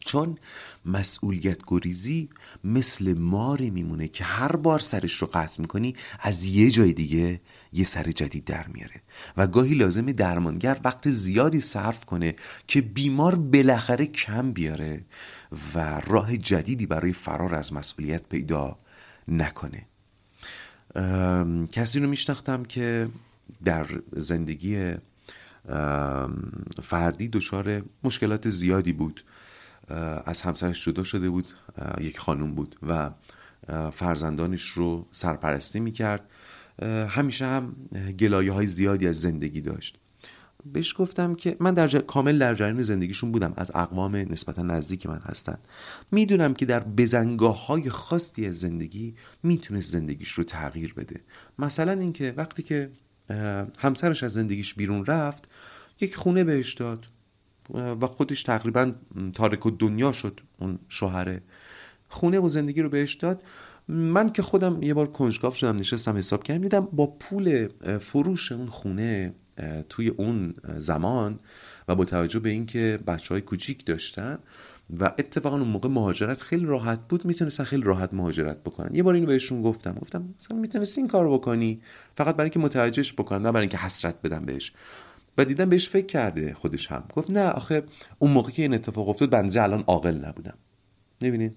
چون 0.01 0.39
مسئولیت 0.87 1.59
گریزی 1.67 2.29
مثل 2.65 3.13
ماری 3.19 3.71
میمونه 3.71 4.09
که 4.09 4.25
هر 4.25 4.57
بار 4.57 4.79
سرش 4.79 5.15
رو 5.15 5.27
قطع 5.27 5.61
می‌کنی 5.61 5.95
از 6.21 6.45
یه 6.45 6.71
جای 6.71 6.93
دیگه 6.93 7.41
یه 7.73 7.85
سر 7.85 8.03
جدید 8.03 8.45
در 8.45 8.67
میاره. 8.67 9.03
و 9.37 9.47
گاهی 9.47 9.75
لازم 9.75 10.13
درمانگر 10.13 10.81
وقت 10.85 11.11
زیادی 11.11 11.61
صرف 11.61 12.05
کنه 12.05 12.35
که 12.67 12.81
بیمار 12.81 13.35
بالاخره 13.35 14.07
کم 14.07 14.53
بیاره 14.53 15.05
و 15.75 16.01
راه 16.07 16.37
جدیدی 16.37 16.87
برای 16.87 17.13
فرار 17.13 17.55
از 17.55 17.73
مسئولیت 17.73 18.23
پیدا 18.29 18.79
نکنه. 19.29 19.87
کسی 21.73 22.01
رو 22.01 22.09
میشناختم 22.09 22.65
که 22.65 23.09
در 23.65 23.87
زندگی 24.17 24.95
فردی 26.83 27.29
دچار 27.29 27.83
مشکلات 28.05 28.49
زیادی 28.49 28.93
بود. 28.93 29.25
از 30.25 30.43
همسرش 30.43 30.85
جدا 30.85 31.03
شده 31.03 31.31
بود 31.31 31.51
یک 32.01 32.19
خانوم 32.19 32.55
بود 32.55 32.77
و 32.89 33.11
فرزندانش 33.91 34.63
رو 34.63 35.09
سرپرستی 35.13 35.81
می‌کرد. 35.81 36.31
همیشه 37.09 37.47
هم 37.47 37.77
گلایه 38.19 38.53
های 38.53 38.67
زیادی 38.67 39.09
از 39.09 39.21
زندگی 39.21 39.61
داشت. 39.61 39.99
بهش 40.65 40.95
گفتم 40.99 41.35
که 41.35 41.57
من 41.61 41.75
در 41.75 41.89
کامل 41.89 42.39
در 42.39 42.55
جریان 42.55 42.83
زندگیشون 42.83 43.33
بودم. 43.33 43.53
از 43.57 43.71
اقوام 43.75 44.17
نسبتا 44.17 44.63
نزدیک 44.63 45.07
من 45.07 45.21
هستن. 45.25 45.59
می‌دونم 46.11 46.55
که 46.55 46.67
در 46.67 46.81
بزنگاه 46.81 47.67
های 47.67 47.91
خاصی 47.91 48.47
از 48.47 48.61
زندگی 48.61 49.15
می‌تونست 49.43 49.93
زندگیش 49.93 50.31
رو 50.31 50.45
تغییر 50.45 50.95
بده. 50.95 51.21
مثلا 51.59 51.93
اینکه 51.93 52.35
وقتی 52.37 52.63
که 52.63 52.91
همسرش 53.79 54.23
از 54.23 54.33
زندگیش 54.33 54.75
بیرون 54.75 55.07
رفت 55.07 55.49
یک 56.01 56.17
خونه 56.17 56.45
بهش 56.45 56.75
داد. 56.75 57.07
و 57.75 58.07
خودش 58.07 58.43
تقریبا 58.43 58.93
تارک 59.33 59.67
و 59.67 59.71
دنیا 59.71 60.13
شد 60.13 60.41
اون 60.59 60.79
شوهره. 60.89 61.43
خونه 62.09 62.41
و 62.41 62.49
زندگی 62.49 62.83
رو 62.83 62.89
بهش 62.89 63.15
داد. 63.15 63.43
من 63.89 64.29
که 64.29 64.43
خودم 64.43 64.83
یه 64.83 64.95
بار 64.95 65.07
کنجکاو 65.07 65.55
شدم 65.55 65.77
نشستم 65.77 66.17
حساب 66.17 66.45
کردم 66.45 66.63
دیدم 66.63 66.81
با 66.81 67.07
پول 67.07 67.69
فروش 67.99 68.53
اون 68.53 68.67
خونه 68.67 69.35
توی 69.89 70.09
اون 70.09 70.55
زمان 70.77 71.39
و 71.89 71.95
با 71.95 72.05
توجه 72.05 72.39
به 72.39 72.51
اینکه 72.51 72.99
بچه 73.07 73.35
های 73.35 73.41
کوچیک 73.41 73.85
داشتن 73.87 74.39
و 75.01 75.05
اتفاقا 75.05 75.57
اون 75.57 75.69
موقع 75.69 75.89
مهاجرت 75.89 76.41
خیلی 76.41 76.65
راحت 76.67 77.09
بود 77.09 77.25
می‌تونستن 77.25 77.65
خیلی 77.65 77.83
راحت 77.83 78.15
مهاجرت 78.15 78.61
بکنن. 78.61 78.95
یه 78.95 79.03
بار 79.03 79.15
اینو 79.15 79.27
بهشون 79.27 79.63
گفتم 79.63 79.95
گفتم 79.95 80.35
مثلا 80.41 80.57
می‌تونستی 80.57 81.01
این 81.01 81.09
کارو 81.09 81.39
بکنی 81.39 81.81
فقط 82.17 82.37
برای 82.37 82.47
اینکه 82.47 82.59
متوجهش 82.59 83.13
بکنن 83.13 83.43
نه 83.43 83.53
برای 83.53 83.63
اینکه 83.63 83.79
حسرت 83.79 84.23
بدم 84.23 84.45
بهش. 84.45 84.73
و 85.39 85.45
دیدم 85.45 85.69
بهش 85.69 85.89
فکر 85.89 86.07
کرده 86.07 86.55
خودش 86.55 86.93
هم. 86.93 87.05
گفت 87.17 87.31
نه 87.31 87.49
آخه 87.49 87.83
اون 88.19 88.31
موقع 88.31 88.51
که 88.51 88.63
این 88.63 88.75
اتفاق 88.75 89.09
افتاد 89.09 89.31
بنده 89.31 89.63
الان 89.63 89.85
عاقل 89.87 90.25
نبودم. 90.25 90.55
می‌بینید 91.21 91.57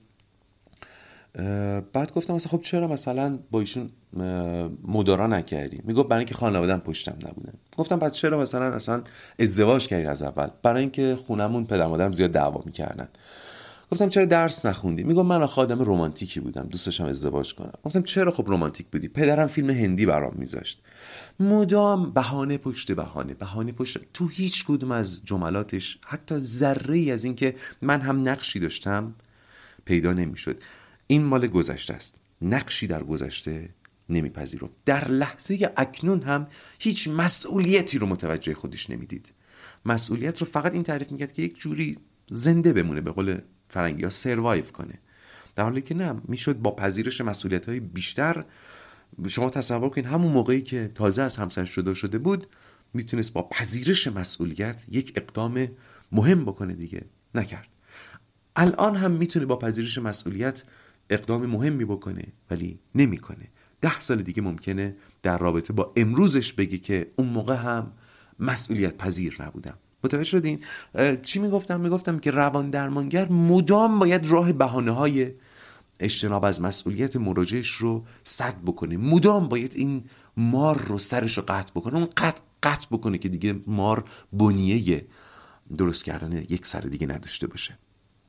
بعد 1.93 2.13
گفتم 2.15 2.33
مثلا 2.33 2.51
خب 2.51 2.61
چرا 2.61 2.87
مثلا 2.87 3.39
با 3.51 3.59
ایشون 3.59 3.89
مدارا 4.83 5.27
نکردی؟ 5.27 5.81
می‌گفت 5.83 6.09
برای 6.09 6.19
اینکه 6.19 6.33
خانوادم 6.35 6.79
پشتم 6.79 7.15
نبودن. 7.27 7.53
گفتم 7.77 7.99
پس 7.99 8.11
چرا 8.11 8.39
مثلا 8.39 8.65
اصلا 8.65 9.01
ازدواج 9.39 9.87
کردی 9.87 10.05
از 10.05 10.23
اول؟ 10.23 10.47
برای 10.63 10.81
اینکه 10.81 11.17
خونمون 11.27 11.65
پدر 11.65 11.87
مادرم 11.87 12.13
زیاد 12.13 12.31
دعوا 12.31 12.61
می‌کردن. 12.65 13.09
گفتم 13.91 14.09
چرا 14.09 14.25
درس 14.25 14.65
نخوندی؟ 14.65 15.03
میگم 15.03 15.25
من 15.25 15.41
آخه 15.41 15.61
آدم 15.61 15.81
رمانتیکی 15.81 16.39
بودم 16.39 16.63
دوستشم 16.63 17.05
ازدواج 17.05 17.55
کنم. 17.55 17.73
گفتم 17.83 18.01
چرا 18.01 18.31
خب 18.31 18.45
رمانتیک 18.47 18.87
بودی؟ 18.91 19.07
پدرم 19.07 19.47
فیلم 19.47 19.69
هندی 19.69 20.05
برام 20.05 20.33
میذاشت. 20.37 20.81
مدام 21.39 22.11
بهانه 22.11 22.57
پشت 22.57 22.91
بهانه 22.91 23.33
بهانه 23.33 23.71
پشت 23.71 23.99
تو 24.13 24.27
هیچ 24.27 24.65
کدوم 24.65 24.91
از 24.91 25.21
جملاتش 25.25 25.99
حتی 26.05 26.35
ذره 26.37 26.97
ای 26.97 27.11
از 27.11 27.23
اینکه 27.23 27.55
من 27.81 28.01
هم 28.01 28.29
نقشی 28.29 28.59
داشتم 28.59 29.15
پیدا 29.85 30.13
نمی‌شد. 30.13 30.61
این 31.07 31.23
مال 31.23 31.47
گذشته 31.47 31.93
است. 31.93 32.15
نقشی 32.41 32.87
در 32.87 33.03
گذشته 33.03 33.69
نمیپذیرفت. 34.09 34.73
در 34.85 35.07
لحظه 35.07 35.73
اکنون 35.77 36.21
هم 36.21 36.47
هیچ 36.79 37.07
مسئولیتی 37.07 37.97
رو 37.97 38.07
متوجه 38.07 38.53
خودش 38.53 38.89
نمی‌دید. 38.89 39.33
مسئولیت 39.85 40.37
رو 40.37 40.47
فقط 40.47 40.73
این 40.73 40.83
تعریف 40.83 41.11
می‌کرد 41.11 41.31
که 41.31 41.41
یک 41.41 41.57
جوری 41.57 41.97
زنده 42.29 42.73
بمونه 42.73 43.01
به 43.01 43.11
قول 43.11 43.39
فرنگی 43.71 44.03
ها 44.03 44.09
سروایو 44.09 44.65
کنه. 44.65 44.99
در 45.55 45.63
حالی 45.63 45.81
که 45.81 45.95
نه 45.95 46.21
می‌شد 46.27 46.57
با 46.57 46.75
پذیرش 46.75 47.21
مسئولیت 47.21 47.69
های 47.69 47.79
بیشتر. 47.79 48.45
شما 49.27 49.49
تصور 49.49 49.89
کنید 49.89 50.05
همون 50.05 50.31
موقعی 50.31 50.61
که 50.61 50.91
تازه 50.95 51.21
از 51.21 51.37
همسرش 51.37 51.75
جدا 51.75 51.93
شده 51.93 52.17
بود 52.17 52.47
می‌تونست 52.93 53.33
با 53.33 53.49
پذیرش 53.51 54.07
مسئولیت 54.07 54.85
یک 54.91 55.13
اقدام 55.15 55.67
مهم 56.11 56.45
بکنه 56.45 56.73
دیگه. 56.73 57.05
نکرد. 57.35 57.67
الان 58.55 58.95
هم 58.95 59.11
می‌تونه 59.11 59.45
با 59.45 59.55
پذیرش 59.55 59.97
مسئولیت 59.97 60.63
اقدام 61.09 61.45
مهمی 61.45 61.85
بکنه 61.85 62.23
ولی 62.49 62.79
نمی‌کنه. 62.95 63.47
ده 63.81 63.99
سال 63.99 64.21
دیگه 64.21 64.41
ممکنه 64.41 64.95
در 65.21 65.37
رابطه 65.37 65.73
با 65.73 65.93
امروزش 65.95 66.53
بگی 66.53 66.77
که 66.77 67.11
اون 67.15 67.27
موقع 67.27 67.55
هم 67.55 67.93
مسئولیت 68.39 68.97
پذیر 68.97 69.41
نبودم. 69.41 69.77
متوجه 70.03 70.23
شدین؟ 70.23 70.59
چی 71.23 71.39
می‌گفتم؟ 71.39 71.81
می‌گفتم 71.81 72.19
که 72.19 72.31
روان 72.31 72.69
درمانگر 72.69 73.29
مدام 73.29 73.99
باید 73.99 74.27
راه 74.27 74.53
بهانه 74.53 74.91
های 74.91 75.31
اجتناب 75.99 76.45
از 76.45 76.61
مسئولیت 76.61 77.15
مراجعش 77.15 77.69
رو 77.69 78.05
صد 78.23 78.55
بکنه. 78.65 78.97
مدام 78.97 79.49
باید 79.49 79.73
این 79.75 80.03
مار 80.37 80.81
رو 80.87 80.97
سرش 80.97 81.37
رو 81.37 81.43
قطع 81.47 81.71
بکنه. 81.75 81.95
اون 81.95 82.07
قطع 82.17 82.41
قطع 82.63 82.87
بکنه 82.91 83.17
که 83.17 83.29
دیگه 83.29 83.59
مار 83.67 84.03
بنیه 84.33 85.07
درست 85.77 86.05
کردن 86.05 86.43
یک 86.49 86.65
سر 86.65 86.79
دیگه 86.79 87.07
نداشته 87.07 87.47
باشه. 87.47 87.77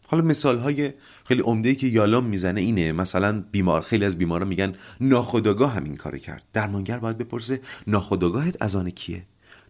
حالا 0.07 0.25
مثال 0.25 0.59
های 0.59 0.93
خیلی 1.25 1.41
عمده 1.41 1.75
که 1.75 1.87
یالام 1.87 2.27
می‌زنه 2.27 2.61
اینه 2.61 2.93
مثلا 2.93 3.45
بیمار 3.53 3.83
خیلی 3.83 4.05
از 4.05 4.19
بیمارا 4.19 4.45
میگن 4.45 4.75
ناخداگاه 5.01 5.73
همین 5.73 5.95
کار 5.95 6.19
کرد. 6.19 6.43
درمانگر 6.53 6.99
باید 6.99 7.19
بپرسه 7.19 7.61
ناخداگاهت 7.87 8.57
از 8.61 8.77
آن 8.77 8.91
کیه؟ 8.91 9.27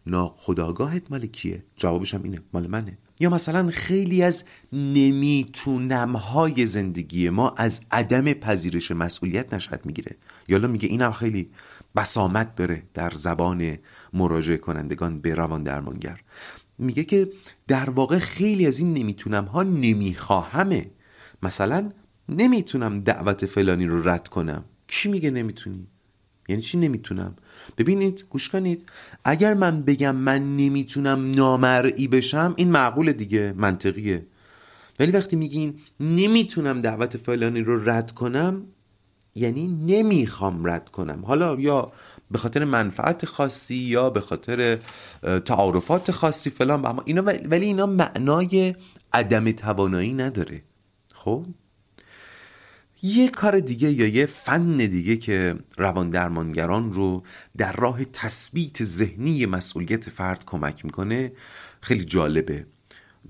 ناخداگاهت 0.06 1.02
مال 1.10 1.26
کیه؟ 1.26 1.64
جوابش 1.76 2.14
هم 2.14 2.22
اینه 2.22 2.38
مال 2.52 2.66
منه. 2.66 2.98
یا 3.20 3.30
مثلا 3.30 3.70
خیلی 3.70 4.22
از 4.22 4.44
نمی‌تونم 4.72 6.16
های 6.16 6.66
زندگی 6.66 7.30
ما 7.30 7.54
از 7.56 7.80
عدم 7.90 8.32
پذیرش 8.32 8.90
مسئولیت 8.90 9.54
نشد 9.54 9.80
می‌گیره. 9.84 10.16
یالا 10.48 10.68
میگه 10.68 10.88
اینم 10.88 11.12
خیلی 11.12 11.50
بسامت 11.96 12.54
داره 12.54 12.82
در 12.94 13.10
زبان 13.10 13.78
مراجعه 14.12 14.56
کنندگان 14.56 15.20
به 15.20 15.34
روان 15.34 15.62
درمانگر. 15.62 16.20
میگه 16.78 17.04
که 17.04 17.30
در 17.66 17.90
واقع 17.90 18.18
خیلی 18.18 18.66
از 18.66 18.78
این 18.78 18.94
نمی‌تونم 18.94 19.44
ها 19.44 19.62
نمیخواهمه. 19.62 20.90
مثلا 21.42 21.90
نمی‌تونم 22.28 23.00
دعوت 23.00 23.46
فلانی 23.46 23.86
رو 23.86 24.08
رد 24.08 24.28
کنم. 24.28 24.64
کی 24.86 25.08
میگه 25.08 25.30
نمی‌تونی؟ 25.30 25.86
یعنی 26.48 26.62
چی 26.62 26.78
نمی‌تونم؟ 26.78 27.36
ببینید 27.78 28.24
گوش 28.30 28.48
کنید. 28.48 28.88
اگر 29.24 29.54
من 29.54 29.82
بگم 29.82 30.16
من 30.16 30.56
نمی‌تونم 30.56 31.30
نامرئی 31.30 32.08
بشم 32.08 32.54
این 32.56 32.70
معقول 32.70 33.12
دیگه 33.12 33.54
منطقیه. 33.56 34.26
ولی 35.00 35.12
وقتی 35.12 35.36
میگین 35.36 35.74
نمی‌تونم 36.00 36.80
دعوت 36.80 37.16
فلانی 37.16 37.60
رو 37.60 37.90
رد 37.90 38.12
کنم 38.12 38.66
یعنی 39.34 39.66
نمی‌خوام 39.66 40.66
رد 40.66 40.88
کنم. 40.88 41.24
حالا 41.24 41.54
یا 41.54 41.92
به 42.30 42.38
خاطر 42.38 42.64
منفعت 42.64 43.24
خاصی 43.24 43.74
یا 43.74 44.10
به 44.10 44.20
خاطر 44.20 44.78
تعارفات 45.22 46.10
خاصی 46.10 46.50
فلان 46.50 46.86
اما 46.86 47.02
اینا 47.04 47.22
ولی 47.22 47.66
اینا 47.66 47.86
معنای 47.86 48.74
عدم 49.12 49.52
توانایی 49.52 50.14
نداره. 50.14 50.62
خب؟ 51.14 51.46
یه 53.02 53.28
کار 53.28 53.60
دیگه 53.60 53.92
یا 53.92 54.06
یه 54.06 54.26
فن 54.26 54.76
دیگه 54.76 55.16
که 55.16 55.54
روان 55.78 56.10
درمانگران 56.10 56.92
رو 56.92 57.22
در 57.56 57.72
راه 57.72 58.04
تثبیت 58.04 58.84
ذهنی 58.84 59.46
مسئولیت 59.46 60.10
فرد 60.10 60.44
کمک 60.44 60.84
می‌کنه 60.84 61.32
خیلی 61.80 62.04
جالبه. 62.04 62.66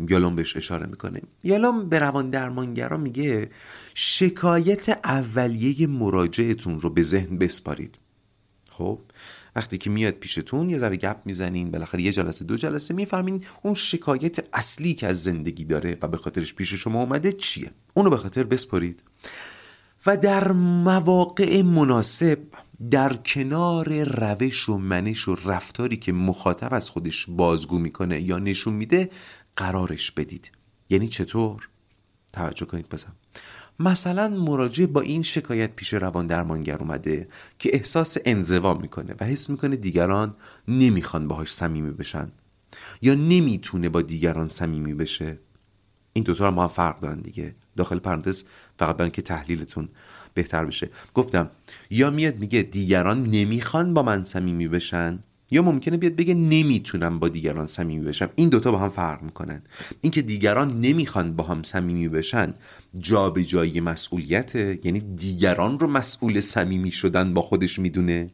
یالام 0.09 0.37
بهش 0.37 0.57
اشاره 0.57 0.87
می‌کنه. 0.87 1.21
یالام 1.45 1.89
به 1.89 1.99
روان 1.99 2.31
درمانگران 2.31 3.01
میگه 3.01 3.51
شکایت 3.95 4.89
اولیه 5.05 5.87
مراجعتون 5.87 6.81
رو 6.81 6.91
به 6.91 7.03
ذهن 7.03 7.39
بسپارید. 7.39 7.99
خب 8.71 8.99
وقتی 9.57 9.79
که 9.79 9.91
میاد 9.91 10.15
پیشتون 10.15 10.69
یه 10.69 10.79
ذره 10.79 10.97
گپ 10.97 11.17
می‌زنین 11.25 11.71
بالاخره 11.71 12.03
یه 12.03 12.13
جلسه 12.13 12.45
دو 12.45 12.57
جلسه 12.57 12.95
می‌فهمین 12.95 13.45
اون 13.63 13.75
شکایت 13.75 14.45
اصلی 14.53 14.95
که 14.95 15.07
از 15.07 15.23
زندگی 15.23 15.65
داره 15.65 15.99
و 16.03 16.09
به 16.09 16.17
خاطرش 16.17 16.55
پیش 16.55 16.75
شما 16.75 17.03
اومده 17.03 17.33
چیه. 17.33 17.71
اونو 17.95 18.11
به 18.11 18.17
خاطر 18.17 18.43
بسپارید. 18.43 19.03
و 20.07 20.17
در 20.17 20.53
مواقع 20.53 21.63
مناسب 21.63 22.39
در 22.91 23.13
کنار 23.13 24.05
روش 24.05 24.69
و 24.69 24.79
منش 24.79 25.29
و 25.29 25.35
رفتاری 25.35 25.97
که 25.97 26.13
مخاطب 26.13 26.75
از 26.75 26.91
خودش 26.91 27.27
بازگو 27.29 27.79
می‌کنه 27.79 28.21
یا 28.21 28.39
نشون 28.39 28.75
میده 28.75 29.11
قرارش 29.57 30.11
بدید. 30.11 30.51
یعنی 30.91 31.09
چطور؟ 31.09 31.69
توجه 32.33 32.67
کنید 32.67 32.89
بزن 32.89 33.13
مثلا 33.81 34.29
مراجع 34.29 34.87
با 34.87 35.01
این 35.01 35.23
شکایت 35.23 35.77
پیش 35.77 35.95
روان 35.95 36.27
درمانگر 36.27 36.79
اومده 36.79 37.29
که 37.59 37.71
احساس 37.73 38.17
انزوا 38.25 38.75
می‌کنه 38.75 39.15
و 39.21 39.25
حس 39.25 39.51
می‌کنه 39.51 39.77
دیگران 39.77 40.37
نمی‌خوان 40.69 41.29
باهاش 41.29 41.55
صمیمی 41.55 41.91
بشن 41.91 42.33
یا 43.03 43.15
نمی‌تونه 43.15 43.89
با 43.89 44.03
دیگران 44.03 44.49
صمیمی 44.49 44.95
بشه. 44.95 45.39
این 46.13 46.25
دوتا 46.25 46.47
هم 46.47 46.55
با 46.55 46.63
هم 46.63 46.69
فرق 46.69 47.01
دارن 47.01 47.21
دیگه. 47.21 47.55
داخل 47.77 47.99
پرانتز 47.99 48.45
فقط 48.79 48.97
برای 48.97 49.11
که 49.11 49.23
تحلیلتون 49.23 49.89
بهتر 50.35 50.65
بشه. 50.65 50.91
گفتم 51.15 51.51
یا 51.91 52.11
میاد 52.11 52.39
میگه 52.39 52.63
دیگران 52.63 53.23
نمی‌خوان 53.23 53.95
با 53.95 54.03
من 54.03 54.25
صمیمی 54.25 54.69
بشن 54.69 55.19
یا 55.51 55.63
ممکنه 55.63 55.97
بیاد 55.97 56.17
بگه 56.17 56.35
نمی‌تونم 56.35 57.19
با 57.19 57.29
دیگران 57.29 57.67
صمیمی 57.67 58.05
بشم. 58.05 58.31
این 58.35 58.49
دوتا 58.49 58.73
با 58.73 58.79
هم 58.79 58.89
فرق 58.89 59.23
می‌کنن. 59.23 59.63
اینکه 60.01 60.23
دیگران 60.23 60.81
نمی‌خوان 60.81 61.37
با 61.37 61.45
هم 61.45 61.63
صمیمی 61.63 62.09
بشن 62.09 62.55
جابجایی 62.99 63.81
مسئولیت 63.81 64.55
یعنی 64.55 65.01
دیگران 65.01 65.79
رو 65.79 65.87
مسئول 65.87 66.41
صمیمی 66.41 66.91
شدن 66.93 67.35
با 67.35 67.43
خودش 67.43 67.79
می‌دونه؟ 67.79 68.31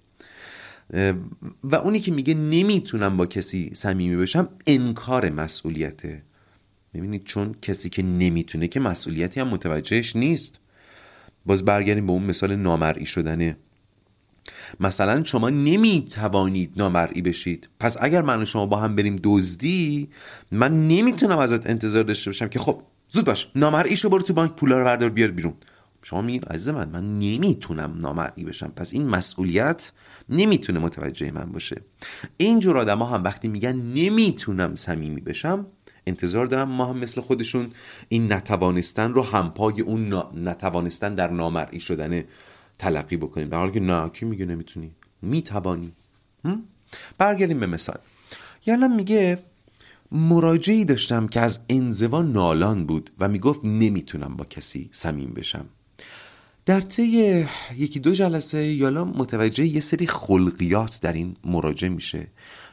و 1.64 1.76
اونی 1.76 2.00
که 2.00 2.12
میگه 2.12 2.34
نمی‌تونم 2.34 3.16
با 3.16 3.26
کسی 3.26 3.70
صمیمی 3.74 4.16
بشم 4.16 4.48
انکار 4.66 5.30
مسئولیته. 5.30 6.22
می‌بینید 6.92 7.24
چون 7.24 7.54
کسی 7.62 7.88
که 7.88 8.02
نمی‌تونه 8.02 8.68
که 8.68 8.80
مسئولیتی 8.80 9.40
هم 9.40 9.48
متوجهش 9.48 10.16
نیست. 10.16 10.60
باز 11.46 11.64
برگردیم 11.64 12.06
به 12.06 12.12
اون 12.12 12.22
مثال 12.22 12.56
نامرئی 12.56 13.06
شدنه. 13.06 13.56
مثلا 14.80 15.24
شما 15.24 15.50
نمی‌توانید 15.50 16.72
نامرئی 16.76 17.22
بشید. 17.22 17.68
پس 17.80 17.96
اگر 18.00 18.22
من 18.22 18.42
و 18.42 18.44
شما 18.44 18.66
با 18.66 18.76
هم 18.76 18.96
بریم 18.96 19.16
دزدی 19.24 20.08
من 20.50 20.88
نمی‌تونم 20.88 21.38
ازت 21.38 21.66
انتظار 21.66 22.02
داشته 22.02 22.30
باشم 22.30 22.48
که 22.48 22.58
خب 22.58 22.82
زود 23.10 23.24
باش 23.24 23.50
نامرئی 23.56 23.96
شو 23.96 24.08
برو 24.08 24.22
تو 24.22 24.34
بانک 24.34 24.52
پولا 24.52 24.78
رو 24.78 24.84
بردار 24.84 25.08
بیار 25.08 25.30
بیرون. 25.30 25.54
شما 26.02 26.22
میگید 26.22 26.44
عزیز 26.44 26.68
من 26.68 26.88
من 26.88 27.18
نمی‌تونم 27.18 27.98
نامرئی 28.00 28.44
بشم. 28.44 28.72
پس 28.76 28.92
این 28.92 29.08
مسئولیت 29.08 29.92
نمی‌تونه 30.28 30.78
متوجه 30.78 31.30
من 31.30 31.52
باشه. 31.52 31.80
اینجور 32.36 32.78
آدم 32.78 32.98
ها 32.98 33.16
هم 33.16 33.24
وقتی 33.24 33.48
میگن 33.48 33.76
نمی‌تونم 33.76 34.74
صمیمی 34.74 35.20
بشم 35.20 35.66
انتظار 36.08 36.46
دارم 36.46 36.68
ما 36.68 36.84
هم 36.84 36.98
مثل 36.98 37.20
خودشون 37.20 37.70
این 38.08 38.32
نتوانستن 38.32 39.12
رو 39.12 39.22
همپای 39.22 39.80
اون 39.80 40.22
نتوانستن 40.34 41.14
در 41.14 41.30
نامرئی 41.30 41.80
شدن 41.80 42.24
تلقی 42.78 43.16
بکنیم. 43.16 43.48
در 43.48 43.58
حالی 43.58 43.72
که 43.72 43.80
نه 43.80 44.08
کی 44.08 44.24
میگه 44.26 44.46
نمی‌تونی. 44.46 44.90
می‌توانی. 45.22 45.92
برگردیم 47.18 47.60
به 47.60 47.66
مثال. 47.66 47.98
یعنی 48.66 48.88
میگه 48.88 49.38
مراجعی 50.12 50.84
داشتم 50.84 51.26
که 51.26 51.40
از 51.40 51.60
انزوا 51.68 52.22
نالان 52.22 52.86
بود 52.86 53.10
و 53.18 53.28
می‌گفت 53.28 53.64
نمی‌تونم 53.64 54.36
با 54.36 54.44
کسی 54.44 54.88
صمیم 54.92 55.30
بشم. 55.30 55.64
در 56.66 56.80
طی 56.80 57.46
یکی 57.76 58.00
دو 58.00 58.12
جلسه 58.12 58.66
یالا 58.66 59.04
متوجه 59.04 59.66
یه 59.66 59.80
سری 59.80 60.06
خلقیات 60.06 61.00
در 61.00 61.12
این 61.12 61.36
مراجع 61.44 61.88
میشه. 61.88 62.26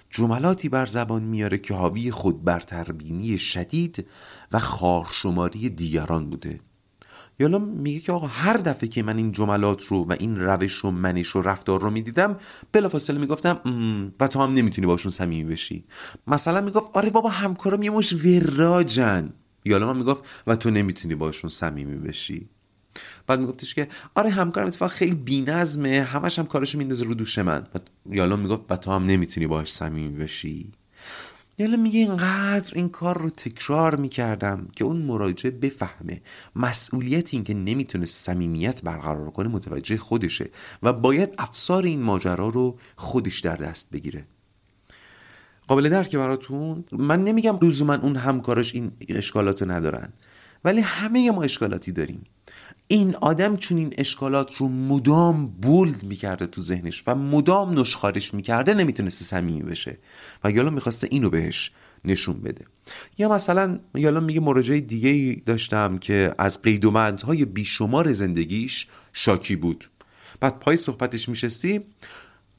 جملاتی 0.10 0.70
بر 0.70 0.86
زبان 0.86 1.24
میاره 1.24 1.58
که 1.58 1.74
حاوی 1.74 2.12
خود 2.12 2.44
برتربینی 2.44 3.38
شدید 3.38 4.08
و 4.52 4.60
خارشماری 4.60 5.70
دیگران 5.70 6.30
بوده. 6.30 6.60
یالا 7.40 7.60
میگه 7.60 8.00
که 8.00 8.12
آقا 8.12 8.28
هر 8.28 8.58
دفعه 8.58 8.90
که 8.90 9.04
من 9.04 9.18
این 9.18 9.32
جملات 9.32 9.86
رو 9.86 10.04
و 10.04 10.16
این 10.20 10.40
روش 10.40 10.86
و 10.86 10.92
منش 10.92 11.36
و 11.36 11.42
رفتار 11.42 11.82
رو 11.82 11.90
می‌دیدم 11.90 12.38
بلافاصله 12.72 13.20
می‌گفتم 13.20 13.60
و 14.20 14.28
تو 14.28 14.42
هم 14.42 14.52
نمی‌تونی 14.52 14.88
باشون 14.88 15.12
صمیمی 15.12 15.52
بشی. 15.52 15.86
مثلا 16.28 16.62
می‌گفت 16.62 16.86
آره 16.94 17.10
بابا 17.10 17.30
همکارم 17.30 17.84
یه 17.84 17.90
مش 17.90 18.14
وراجن. 18.14 19.34
یالا 19.66 19.94
من 19.94 19.98
می‌گفت 19.98 20.24
و 20.48 20.56
تو 20.56 20.72
نمی‌تونی 20.72 21.16
باشون 21.16 21.50
صمیمی 21.50 21.98
بشی. 21.98 22.50
بعد 23.28 23.40
میگفتش 23.40 23.76
که 23.76 23.88
آره 24.16 24.30
همکارم 24.30 24.68
اتفاق 24.68 24.92
خیلی 24.92 25.16
بی‌نظمه 25.16 26.02
همش 26.02 26.40
هم 26.40 26.46
کارشو 26.46 26.78
میندازه 26.78 27.06
رو 27.06 27.14
دوش 27.14 27.38
من. 27.38 27.68
یالا 28.10 28.36
می‌گفت 28.36 28.62
و 28.70 28.76
تو 28.76 28.92
هم 28.92 29.06
نمی‌تونی 29.06 29.48
باش 29.48 29.74
صمیمی 29.74 30.18
بشی. 30.24 30.72
یالا 31.58 31.78
میگه 31.78 32.00
اینقدر 32.00 32.76
این 32.76 32.90
کار 32.90 33.18
رو 33.18 33.30
تکرار 33.30 33.96
می‌کردم 33.96 34.68
که 34.76 34.86
اون 34.86 34.98
مراجع 34.98 35.50
بفهمه. 35.50 36.22
مسئولیت 36.56 37.34
این 37.34 37.44
که 37.44 37.54
نمی‌تونه 37.54 38.06
صمیمیت 38.06 38.82
برقرار 38.82 39.32
کنه 39.32 39.50
متوجه 39.50 39.98
خودشه 39.98 40.50
و 40.84 40.94
باید 40.94 41.36
افسار 41.38 41.84
این 41.84 42.02
ماجرا 42.02 42.50
رو 42.50 42.80
خودش 42.96 43.40
در 43.40 43.56
دست 43.56 43.90
بگیره. 43.92 44.26
قابل 45.68 45.90
درک 45.90 46.16
براتون؟ 46.16 46.84
من 46.92 47.24
نمیگم 47.24 47.60
من 47.86 48.02
اون 48.02 48.16
همکارش 48.16 48.76
این 48.76 48.92
اشکالات 49.10 49.62
رو 49.62 49.72
ندارن 49.72 50.14
ولی 50.66 50.82
همه 50.82 51.32
ما 51.32 51.44
اشکالاتی 51.44 51.92
داریم. 51.92 52.24
این 52.88 53.16
آدم 53.16 53.58
چون 53.58 53.78
این 53.78 53.94
اشکالات 53.98 54.56
رو 54.56 54.68
مدام 54.68 55.48
بولد 55.48 56.04
می‌کرده 56.04 56.46
تو 56.46 56.62
ذهنش 56.62 57.04
و 57.08 57.16
مدام 57.16 57.80
نشخارش 57.80 58.34
می‌کرده 58.34 58.74
نمی‌تونسته 58.74 59.26
صمیمی 59.26 59.64
بشه. 59.64 59.98
و 60.44 60.52
یالا 60.52 60.70
می‌خواسته 60.70 61.08
اینو 61.12 61.30
بهش 61.30 61.72
نشون 62.06 62.42
بده. 62.42 62.66
یا 63.18 63.30
مثلا 63.30 63.80
یالا 63.96 64.20
میگه 64.20 64.40
مراجعه 64.40 64.80
دیگه 64.80 65.10
ای 65.10 65.36
داشتم 65.36 65.98
که 65.98 66.36
از 66.38 66.62
قید 66.62 66.86
و 66.86 66.92
بیشمار 67.46 68.14
زندگیش 68.14 68.88
شاکی 69.14 69.56
بود. 69.56 69.90
بعد 70.40 70.60
پای 70.60 70.78
صحبتش 70.78 71.30
میشستی 71.30 71.82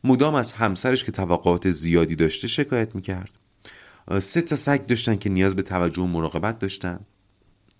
مدام 0.04 0.34
از 0.34 0.52
همسرش 0.52 1.04
که 1.04 1.12
توقعات 1.12 1.70
زیادی 1.70 2.16
داشته 2.16 2.48
شکایت 2.48 2.94
می‌کرد. 2.94 3.30
سه 4.18 4.42
تا 4.42 4.56
سگ 4.56 4.86
داشتن 4.86 5.16
که 5.16 5.30
نیاز 5.30 5.56
به 5.56 5.62
توجه 5.62 6.02
و 6.02 6.06
مراقبت 6.06 6.58
داشتن. 6.58 7.00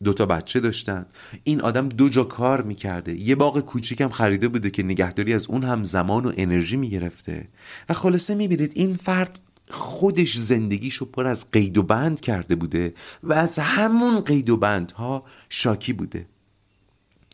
دوتا 0.05 0.27
بچه 0.27 0.61
داشتن. 0.61 1.07
این 1.45 1.61
آدم 1.61 1.89
دو 1.89 2.09
جا 2.09 2.25
کار 2.25 2.63
می‌کرده. 2.63 3.21
یه 3.21 3.35
باغ 3.35 3.61
کوچیکم 3.61 4.09
خریده 4.09 4.49
بوده 4.49 4.71
که 4.71 4.83
نگهداری 4.83 5.35
از 5.35 5.47
اون 5.47 5.65
هم 5.65 5.85
زمان 5.85 6.27
و 6.27 6.33
انرژی 6.37 6.77
می‌گرفته. 6.77 7.49
و 7.89 7.95
خلاصه 7.95 8.35
می‌بینید 8.35 8.73
این 8.75 8.95
فرد 8.95 9.41
خودش 9.71 10.39
زندگیشو 10.39 11.05
پر 11.05 11.27
از 11.27 11.51
قید 11.51 11.79
و 11.79 11.83
بند 11.83 12.21
کرده 12.21 12.55
بوده 12.55 12.95
و 13.23 13.33
از 13.33 13.59
همون 13.59 14.21
قید 14.21 14.51
و 14.51 14.57
بندها 14.57 15.25
شاکی 15.49 15.93
بوده. 15.93 16.27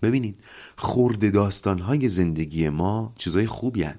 ببینید 0.03 0.45
خورده 0.77 1.31
داستانهای 1.31 2.09
زندگی 2.09 2.69
ما 2.69 3.13
چیزای 3.19 3.47
خوبی 3.47 3.83
هن. 3.83 3.99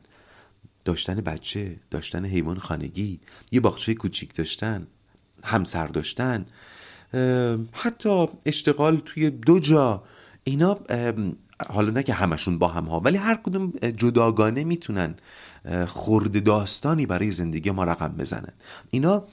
داشتن 0.85 1.15
بچه 1.15 1.75
داشتن 1.91 2.25
حیوان 2.25 2.59
خانگی 2.59 3.19
یه 3.51 3.59
باغچه 3.59 3.93
کوچیک 3.93 4.35
داشتن 4.35 4.87
همسر 5.43 5.87
داشتن. 5.87 6.45
حتی 7.71 8.27
اشتغال 8.45 9.01
توی 9.05 9.29
دو 9.29 9.59
جا. 9.59 10.03
اینا 10.43 10.79
حالا 11.69 11.91
نه 11.91 12.03
که 12.03 12.13
همشون 12.13 12.57
با 12.57 12.67
هم 12.67 12.85
ها 12.85 12.99
ولی 12.99 13.17
هر 13.17 13.35
کدوم 13.35 13.73
جداگانه 13.97 14.63
می‌تونن 14.63 15.15
خورده 15.87 16.39
داستانی 16.39 17.05
برای 17.05 17.31
زندگی 17.31 17.71
ما 17.71 17.83
رقم 17.83 18.07
بزنن. 18.07 18.53
اینا 18.91 19.23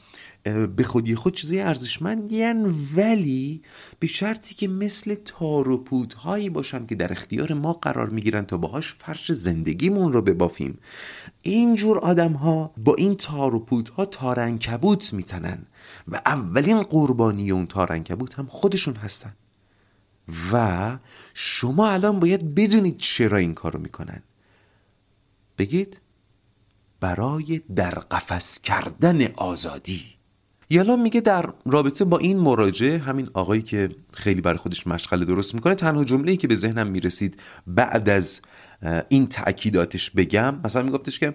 به 0.77 0.83
خودی 0.85 1.15
خود 1.15 1.35
چیزای 1.35 1.61
ارزشمندی 1.61 2.45
ولی 2.97 3.63
به 3.99 4.07
شرطی 4.07 4.55
که 4.55 4.69
مثل 4.69 5.15
تار 5.25 5.69
و 5.69 5.79
پودهایی 5.79 6.51
باشن 6.51 6.87
که 6.87 6.95
در 6.95 7.13
اختیار 7.13 7.55
ما 7.55 7.73
قرار 7.73 8.09
می‌گیرن 8.09 8.45
تا 8.45 8.57
باهاش 8.57 8.93
فرش 8.93 9.33
زندگیمون 9.33 10.13
رو 10.13 10.23
ببافیم. 10.23 10.79
اینجور 11.43 11.99
آدم 11.99 12.33
ها 12.33 12.73
با 12.77 12.95
این 12.95 13.17
تار 13.17 13.55
و 13.55 13.59
پودها 13.59 14.05
تارنکبوت 14.05 15.13
میتنن 15.13 15.67
و 16.09 16.21
اولین 16.27 16.83
قربانی 16.83 17.51
اون 17.51 17.67
تارنکبوت 17.67 18.39
هم 18.39 18.47
خودشون 18.47 18.97
هستن. 18.97 19.33
و 20.53 20.99
شما 21.35 21.89
الان 21.91 22.21
باید 22.21 22.55
بدونید 22.55 22.97
چرا 22.97 23.39
این 23.39 23.55
کارو 23.55 23.81
می‌کنن. 23.81 24.23
بگید 25.59 26.01
برای 27.01 27.61
در 27.77 27.91
قفس 27.91 28.61
کردن 28.61 29.27
آزادی. 29.27 30.03
یالا 30.71 30.97
میگه 30.97 31.21
در 31.21 31.53
رابطه 31.67 32.05
با 32.05 32.19
این 32.19 32.39
مراجعه 32.39 32.99
همین 32.99 33.31
آقایی 33.35 33.63
که 33.63 33.97
خیلی 34.13 34.41
برای 34.41 34.59
خودش 34.59 34.87
مشغله 34.87 35.25
درست 35.25 35.55
می‌کنه 35.55 35.75
تنها 35.75 36.05
جمله‌ای 36.05 36.37
که 36.37 36.49
به 36.49 36.55
ذهنم 36.55 36.87
می‌رسید 36.87 37.41
بعد 37.67 38.09
از 38.09 38.41
این 39.09 39.27
تاکیداتش 39.27 40.11
بگم. 40.11 40.61
مثلا 40.65 40.83
میگفتش 40.83 41.19
که 41.19 41.35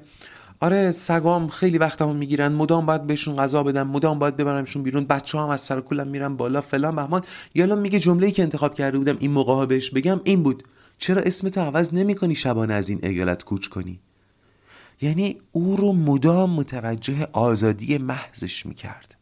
آره 0.59 0.91
سگام 0.91 1.47
خیلی 1.47 1.77
وقت 1.77 2.01
هم 2.01 2.15
می‌گیرن. 2.15 2.53
مدام 2.53 2.85
باید 2.85 3.07
بهشون 3.07 3.35
غذا 3.35 3.63
بدم 3.63 3.87
مدام 3.87 4.19
باید 4.19 4.37
ببرمشون 4.37 4.83
بیرون. 4.83 5.05
بچه 5.05 5.39
هم 5.39 5.49
از 5.49 5.61
سر 5.61 5.81
کلم 5.81 6.07
میرن 6.07 6.37
بالا. 6.37 6.61
فلان 6.61 6.95
بهمان. 6.95 7.21
یالا 7.55 7.75
میگه 7.75 7.99
جمله‌ای 7.99 8.31
که 8.31 8.43
انتخاب 8.43 8.73
کرده 8.73 8.97
بودم 8.97 9.15
این 9.19 9.31
موقع 9.31 9.65
بهش 9.65 9.89
بگم 9.89 10.21
این 10.23 10.43
بود. 10.43 10.63
چرا 10.97 11.21
اسمتو 11.21 11.61
عوض 11.61 11.93
نمی‌کنی 11.93 12.35
شبانه 12.35 12.73
از 12.73 12.89
این 12.89 12.99
ایالت 13.03 13.43
کوچ 13.43 13.67
کنی؟ 13.67 13.99
یعنی 15.01 15.41
او 15.51 15.75
رو 15.75 15.93
مدام 15.93 16.49
متوجه 16.49 17.27
آزادی 17.31 17.97
محضش 17.97 18.65
می‌کرد. 18.65 19.15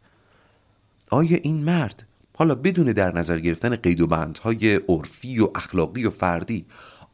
آیا 1.11 1.37
این 1.43 1.63
مرد 1.63 2.05
حالا 2.35 2.55
بدون 2.55 2.85
در 2.85 3.17
نظر 3.17 3.39
گرفتن 3.39 3.75
قید 3.75 4.01
و 4.01 4.07
بندهای 4.07 4.75
عرفی 4.75 5.39
و 5.39 5.49
اخلاقی 5.55 6.05
و 6.05 6.09
فردی 6.09 6.65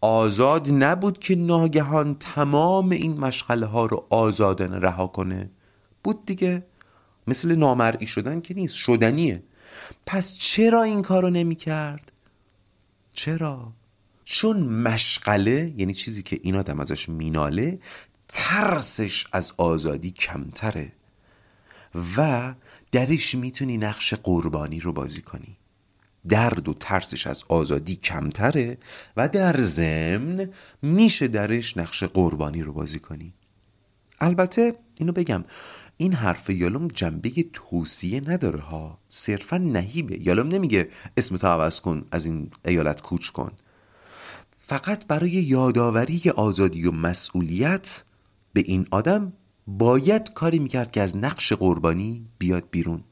آزاد 0.01 0.73
نبود 0.73 1.19
که 1.19 1.35
ناگهان 1.35 2.15
تمام 2.15 2.89
این 2.89 3.17
مشغله 3.17 3.65
ها 3.65 3.85
رو 3.85 4.07
آزادانه 4.09 4.79
رها 4.79 5.07
کنه. 5.07 5.49
بود 6.03 6.25
دیگه. 6.25 6.65
مثل 7.27 7.55
نامرئی 7.55 8.07
شدن 8.07 8.41
که 8.41 8.53
نیست 8.53 8.75
شدنیه. 8.75 9.43
پس 10.05 10.37
چرا 10.37 10.83
این 10.83 11.01
کارو 11.01 11.29
نمی 11.29 11.55
کرد؟ 11.55 12.11
چرا؟ 13.13 13.73
چون 14.25 14.59
مشغله 14.59 15.73
یعنی 15.77 15.93
چیزی 15.93 16.23
که 16.23 16.39
این 16.43 16.55
آدم 16.55 16.79
ازش 16.79 17.09
میناله 17.09 17.79
ترسش 18.27 19.27
از 19.31 19.53
آزادی 19.57 20.11
کمتره. 20.11 20.91
و 22.17 22.53
درش 22.91 23.35
می‌تونی 23.35 23.77
نقش 23.77 24.13
قربانی 24.13 24.79
رو 24.79 24.93
بازی 24.93 25.21
کنی. 25.21 25.58
درد 26.27 26.69
و 26.69 26.73
ترسش 26.73 27.27
از 27.27 27.43
آزادی 27.47 27.95
کمتره 27.95 28.77
و 29.17 29.29
در 29.29 29.57
ضمن 29.57 30.49
میشه 30.81 31.27
درش 31.27 31.77
نقش 31.77 32.03
قربانی 32.03 32.61
رو 32.61 32.73
بازی 32.73 32.99
کنی. 32.99 33.33
البته 34.21 34.75
اینو 34.95 35.11
بگم 35.11 35.43
این 35.97 36.13
حرف 36.13 36.49
یالوم 36.49 36.87
جنبه 36.87 37.29
توصیه 37.53 38.21
نداره 38.29 38.59
ها. 38.59 38.99
صرفا 39.07 39.57
نهیبه. 39.57 40.27
یالوم 40.27 40.47
نمیگه 40.47 40.89
اسم 41.17 41.47
عوض 41.47 41.81
کن 41.81 42.05
از 42.11 42.25
این 42.25 42.51
ایالت 42.65 43.01
کوچ 43.01 43.29
کن. 43.29 43.51
فقط 44.59 45.07
برای 45.07 45.29
یادآوری 45.29 46.29
آزادی 46.35 46.87
و 46.87 46.91
مسئولیت 46.91 48.03
به 48.53 48.63
این 48.65 48.87
آدم 48.91 49.33
باید 49.67 50.33
کاری 50.33 50.59
می‌کرد 50.59 50.91
که 50.91 51.01
از 51.01 51.17
نقش 51.17 51.53
قربانی 51.53 52.25
بیاد 52.37 52.63
بیرون. 52.71 53.03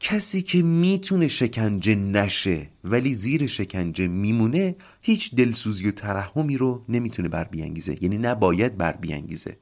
کسی 0.00 0.42
که 0.42 0.62
می‌تونه 0.62 1.28
شکنجه 1.28 1.94
نشه 1.94 2.68
ولی 2.84 3.14
زیر 3.14 3.46
شکنجه 3.46 4.08
میمونه 4.08 4.76
هیچ 5.00 5.34
دلسوزی 5.34 5.88
و 5.88 5.90
ترحمی 5.90 6.56
رو 6.56 6.84
نمی‌تونه 6.88 7.28
بر 7.28 7.44
بیانگیزه. 7.44 7.96
یعنی 8.00 8.18
نباید 8.18 8.76
بر 8.76 8.92
بیانگیزه. 8.92 9.56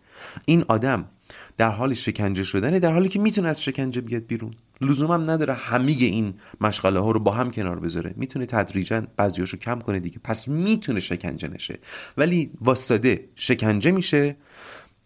این 0.45 0.64
آدم 0.68 1.09
در 1.57 1.70
حال 1.70 1.95
شکنجه 1.95 2.45
شدنه 2.45 2.78
در 2.80 2.93
حالی 2.93 3.09
که 3.09 3.18
می‌تونه 3.18 3.49
از 3.49 3.62
شکنجه 3.62 4.01
بیاد 4.01 4.26
بیرون. 4.26 4.55
لزوم 4.80 5.11
هم 5.11 5.30
نداره 5.30 5.55
همه 5.55 5.93
این 5.93 6.34
مشغله 6.61 7.01
ها 7.01 7.11
رو 7.11 7.20
با 7.20 7.30
هم 7.32 7.51
کنار 7.51 7.80
بذاره. 7.80 8.14
می‌تونه 8.16 8.47
تدریجا 8.47 9.07
بعضیاشو 9.16 9.57
کم 9.57 9.78
کنه 9.78 10.01
دیگه. 10.01 10.18
پس 10.24 10.49
می‌تونه 10.49 11.01
شکنجه 11.01 11.49
نشه. 11.49 11.78
ولی 12.16 12.51
واسطه 12.61 13.24
شکنجه 13.36 13.91
میشه 13.91 14.36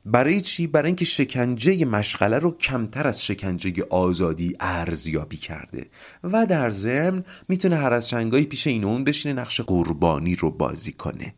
برای 0.04 0.40
چی؟ 0.40 0.66
برای 0.66 0.86
اینکه 0.86 1.04
شکنجه 1.04 1.84
مشغله 1.84 2.38
رو 2.38 2.50
کمتر 2.50 3.08
از 3.08 3.24
شکنجه 3.24 3.86
آزادی 3.90 4.56
ارزیابی 4.60 5.36
کرده. 5.36 5.86
و 6.24 6.46
در 6.46 6.70
ضمن 6.70 7.24
می‌تونه 7.48 7.76
هر 7.76 7.92
از 7.92 8.08
چنگایی 8.08 8.44
پیش 8.44 8.66
این 8.66 8.84
اون 8.84 9.04
بشینه 9.04 9.34
نقش 9.34 9.60
قربانی 9.60 10.36
رو 10.36 10.50
بازی 10.50 10.92
کنه. 10.92 11.34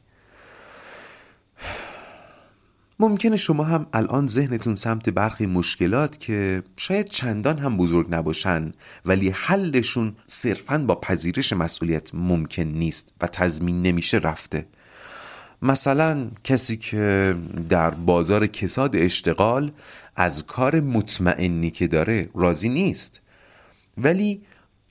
ممکنه 3.00 3.36
شما 3.36 3.64
هم 3.64 3.86
الان 3.92 4.26
ذهنتون 4.26 4.76
سمت 4.76 5.08
برخی 5.08 5.46
مشکلات 5.46 6.20
که 6.20 6.62
شاید 6.76 7.06
چندان 7.06 7.58
هم 7.58 7.76
بزرگ 7.76 8.06
نباشن 8.10 8.72
ولی 9.04 9.30
حلشون 9.30 10.16
صرفا 10.26 10.78
با 10.78 10.94
پذیرش 10.94 11.52
مسئولیت 11.52 12.14
ممکن 12.14 12.62
نیست 12.62 13.12
و 13.20 13.26
تضمین 13.26 13.82
نمیشه 13.82 14.18
رفته. 14.18 14.66
مثلا 15.64 16.30
کسی 16.44 16.76
که 16.76 17.34
در 17.68 17.90
بازار 17.90 18.46
کساد 18.46 18.96
اشتغال 18.96 19.72
از 20.16 20.46
کار 20.46 20.80
مطمئنی 20.80 21.70
که 21.70 21.86
داره 21.86 22.28
راضی 22.34 22.68
نیست 22.68 23.20
ولی 23.98 24.42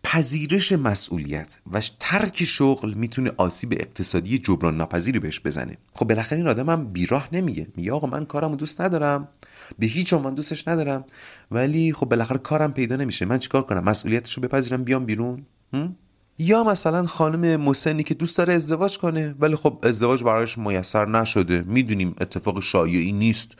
پذیرش 0.03 0.71
مسئولیت 0.71 1.59
و 1.71 1.81
ترک 1.99 2.43
شغل 2.43 2.93
می‌تونه 2.93 3.31
آسیب 3.37 3.73
اقتصادی 3.73 4.39
جبران 4.39 4.77
ناپذیری 4.77 5.19
بهش 5.19 5.41
بزنه. 5.45 5.77
خب 5.93 6.07
بالاخره 6.07 6.37
این 6.37 6.47
آدم 6.47 6.69
هم 6.69 6.85
بیراه 6.85 7.29
نمیگه. 7.31 7.67
میگه 7.75 7.91
آقا 7.91 8.07
من 8.07 8.25
کارمو 8.25 8.55
دوست 8.55 8.81
ندارم 8.81 9.27
به 9.79 9.85
هیچ 9.85 10.13
عنوان 10.13 10.35
دوستش 10.35 10.67
ندارم 10.67 11.05
ولی 11.51 11.93
خب 11.93 12.05
بالاخره 12.09 12.37
کارم 12.37 12.73
پیدا 12.73 12.95
نمیشه. 12.95 13.25
من 13.25 13.37
چیکار 13.37 13.61
کنم؟ 13.61 13.83
مسئولیتشو 13.83 14.41
بپذیرم 14.41 14.83
بیام 14.83 15.05
بیرون؟ 15.05 15.45
یا 16.37 16.63
مثلا 16.63 17.05
خانم 17.05 17.61
مسنی 17.61 18.03
که 18.03 18.13
دوست 18.13 18.37
داره 18.37 18.53
ازدواج 18.53 18.97
کنه 18.97 19.35
ولی 19.39 19.55
خب 19.55 19.79
ازدواج 19.83 20.23
برایش 20.23 20.57
میسر 20.57 21.05
نشده. 21.05 21.61
می‌دونیم 21.61 22.15
اتفاق 22.21 22.59
شایعی 22.59 23.11
نیست 23.11 23.51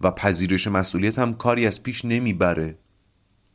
و 0.00 0.10
پذیرش 0.10 0.66
مسئولیت 0.66 1.18
هم 1.18 1.34
کاری 1.34 1.66
از 1.66 1.82
پیش 1.82 2.04
نمی‌بره. 2.04 2.78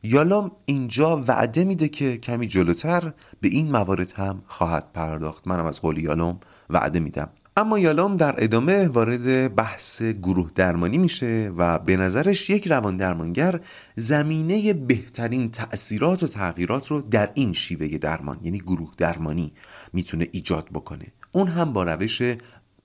یالام 0.02 0.52
اینجا 0.64 1.24
وعده 1.28 1.64
میده 1.64 1.88
که 1.88 2.16
کمی 2.16 2.48
جلوتر 2.48 3.12
به 3.40 3.48
این 3.48 3.70
موارد 3.70 4.12
هم 4.12 4.42
خواهد 4.46 4.92
پرداخت. 4.92 5.46
منم 5.48 5.66
از 5.66 5.80
قول 5.80 5.98
یالام 5.98 6.40
وعده 6.70 7.00
میدم. 7.00 7.28
اما 7.56 7.78
یالام 7.78 8.16
در 8.16 8.34
ادامه 8.44 8.88
وارد 8.88 9.54
بحث 9.54 10.02
گروه 10.02 10.50
درمانی 10.54 10.98
میشه 10.98 11.52
و 11.56 11.78
به 11.78 11.96
نظرش 11.96 12.50
یک 12.50 12.68
روان 12.68 12.96
درمانگر 12.96 13.60
زمینه 13.96 14.72
بهترین 14.72 15.50
تأثیرات 15.50 16.22
و 16.22 16.26
تغییرات 16.26 16.86
رو 16.86 17.00
در 17.00 17.30
این 17.34 17.52
شیوه 17.52 17.98
درمان 17.98 18.38
یعنی 18.42 18.58
گروه 18.58 18.92
درمانی 18.96 19.52
می‌تونه 19.92 20.28
ایجاد 20.32 20.68
بکنه. 20.74 21.06
اون 21.32 21.48
هم 21.48 21.72
با 21.72 21.84
روش 21.84 22.22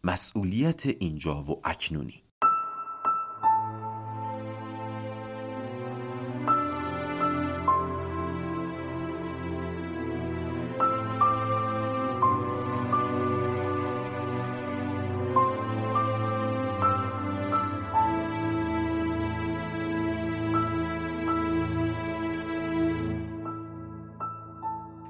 مسئولیت 0.04 0.84
اینجا 1.00 1.44
و 1.44 1.62
اکنونی. 1.64 2.24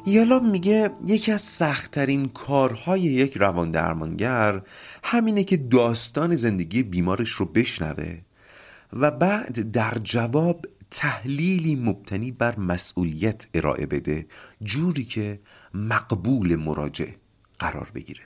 یالا 0.07 0.39
میگه 0.39 0.89
یکی 1.07 1.31
از 1.31 1.41
سختترین 1.41 2.29
کارهای 2.29 3.01
یک 3.01 3.37
روان 3.37 3.71
درمانگر 3.71 4.61
همینه 5.03 5.43
که 5.43 5.57
داستان 5.57 6.35
زندگی 6.35 6.83
بیمارش 6.83 7.29
رو 7.29 7.45
بشنوه 7.45 8.17
و 8.93 9.11
بعد 9.11 9.71
در 9.71 9.97
جواب 10.03 10.65
تحلیلی 10.91 11.75
مبتنی 11.75 12.31
بر 12.31 12.59
مسئولیت 12.59 13.47
ارائه 13.53 13.85
بده 13.85 14.27
جوری 14.63 15.03
که 15.03 15.39
مقبول 15.73 16.55
مراجع 16.55 17.09
قرار 17.59 17.91
بگیره. 17.95 18.23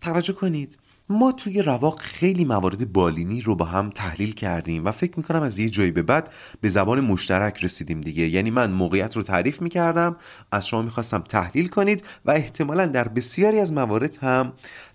توجه 0.00 0.32
کنید. 0.32 0.78
ما 1.12 1.32
توی 1.32 1.62
رواق 1.62 2.00
خیلی 2.00 2.44
موارد 2.44 2.92
بالینی 2.92 3.40
رو 3.40 3.54
با 3.56 3.64
هم 3.64 3.90
تحلیل 3.90 4.32
کردیم 4.34 4.84
و 4.84 4.90
فکر 4.90 5.12
می‌کنم 5.16 5.42
از 5.42 5.58
یه 5.58 5.70
جایی 5.70 5.90
به 5.90 6.02
بعد 6.02 6.32
به 6.60 6.68
زبان 6.68 7.00
مشترک 7.00 7.64
رسیدیم 7.64 8.00
دیگه. 8.00 8.28
یعنی 8.28 8.50
من 8.50 8.70
موقعیت 8.70 9.16
رو 9.16 9.22
تعریف 9.22 9.62
می‌کردم 9.62 10.16
از 10.52 10.68
شما 10.68 10.82
می‌خواستم 10.82 11.24
تحلیل 11.28 11.68
کنید 11.68 12.04
و 12.24 12.30
احتمالا 12.30 12.86
در 12.86 13.08
بسیاری 13.08 13.58
از 13.58 13.72
موارد 13.72 14.18
هم 14.22 14.52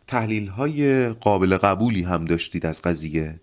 تحلیل 0.07 0.47
های 0.47 1.09
قابل 1.09 1.57
قبولی 1.57 2.03
هم 2.03 2.26
داشتید 2.26 2.65
از 2.65 2.82
قضیه. 2.82 3.39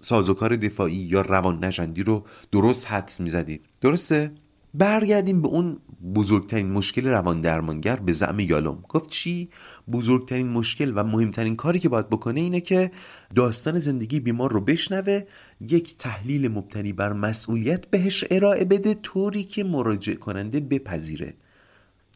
سازوکار 0.00 0.56
دفاعی 0.56 0.96
یا 0.96 1.20
روان 1.20 1.64
نجندی 1.64 2.02
رو 2.02 2.24
درست 2.52 2.90
حدس 2.90 3.20
می‌زدید. 3.20 3.62
درسته؟ 3.80 4.32
برگردیم 4.74 5.42
به 5.42 5.48
اون 5.48 5.78
بزرگترین 6.14 6.72
مشکل 6.72 7.06
روان 7.06 7.40
درمانگر 7.40 7.96
به 7.96 8.12
زعم 8.12 8.40
یالوم. 8.40 8.84
گفت 8.88 9.10
چی؟ 9.10 9.48
بزرگترین 9.92 10.48
مشکل 10.48 10.92
و 10.94 11.04
مهمترین 11.04 11.56
کاری 11.56 11.78
که 11.78 11.88
باید 11.88 12.08
بکنه 12.08 12.40
اینه 12.40 12.60
که 12.60 12.90
داستان 13.34 13.78
زندگی 13.78 14.20
بیمار 14.20 14.52
رو 14.52 14.60
بشنوه 14.60 15.22
یک 15.60 15.96
تحلیل 15.96 16.48
مبتنی 16.48 16.92
بر 16.92 17.12
مسئولیت 17.12 17.86
بهش 17.86 18.24
ارائه 18.30 18.64
بده 18.64 18.94
طوری 18.94 19.44
که 19.44 19.64
مراجع 19.64 20.14
کننده 20.14 20.60
بپذیره. 20.60 21.34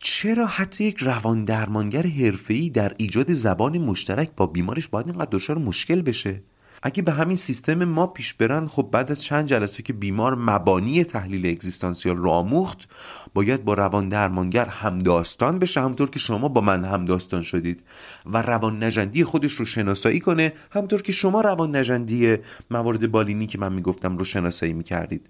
چرا 0.01 0.47
حتی 0.47 0.85
یک 0.85 0.99
روان 0.99 1.45
درمانگر 1.45 2.07
حرفه‌ای 2.07 2.71
در 2.71 2.95
ایجاد 2.97 3.33
زبان 3.33 3.79
مشترک 3.79 4.31
با 4.37 4.47
بیمارش 4.47 4.89
باید 4.89 5.09
اینقدر 5.09 5.29
دچار 5.33 5.59
مشکل 5.59 6.03
بشه؟ 6.03 6.43
اگه 6.83 7.03
به 7.03 7.13
همین 7.13 7.37
سیستم 7.37 7.85
ما 7.85 8.07
پیش 8.07 8.35
برن 8.35 8.67
خب 8.67 8.89
بعد 8.93 9.11
از 9.11 9.23
چند 9.23 9.47
جلسه 9.47 9.83
که 9.83 9.93
بیمار 9.93 10.35
مبانی 10.35 11.05
تحلیل 11.05 11.47
اگزیستانسیال 11.47 12.17
رو 12.17 12.31
آموخت 12.31 12.89
باید 13.35 13.65
با 13.65 13.75
روان 13.75 14.09
درمانگر 14.09 14.65
همداستان 14.65 15.59
بشه 15.59 15.81
همطور 15.81 16.11
که 16.11 16.19
شما 16.19 16.49
با 16.49 16.61
من 16.61 16.85
همداستان 16.85 17.43
شدید 17.43 17.83
و 18.27 18.43
روان 18.43 18.85
نجندی 18.85 19.25
خودش 19.25 19.53
رو 19.53 19.65
شناسایی 19.65 20.21
کنه 20.21 20.53
همطور 20.71 21.03
که 21.03 21.13
شما 21.13 21.41
روان 21.41 21.77
نجندی 21.77 22.37
موارد 22.71 23.11
بالینی 23.11 23.47
که 23.47 23.59
من 23.59 23.73
می‌گفتم 23.73 24.19
رو 24.19 24.25
شناسایی 24.25 24.73
می‌کردید. 24.73 25.27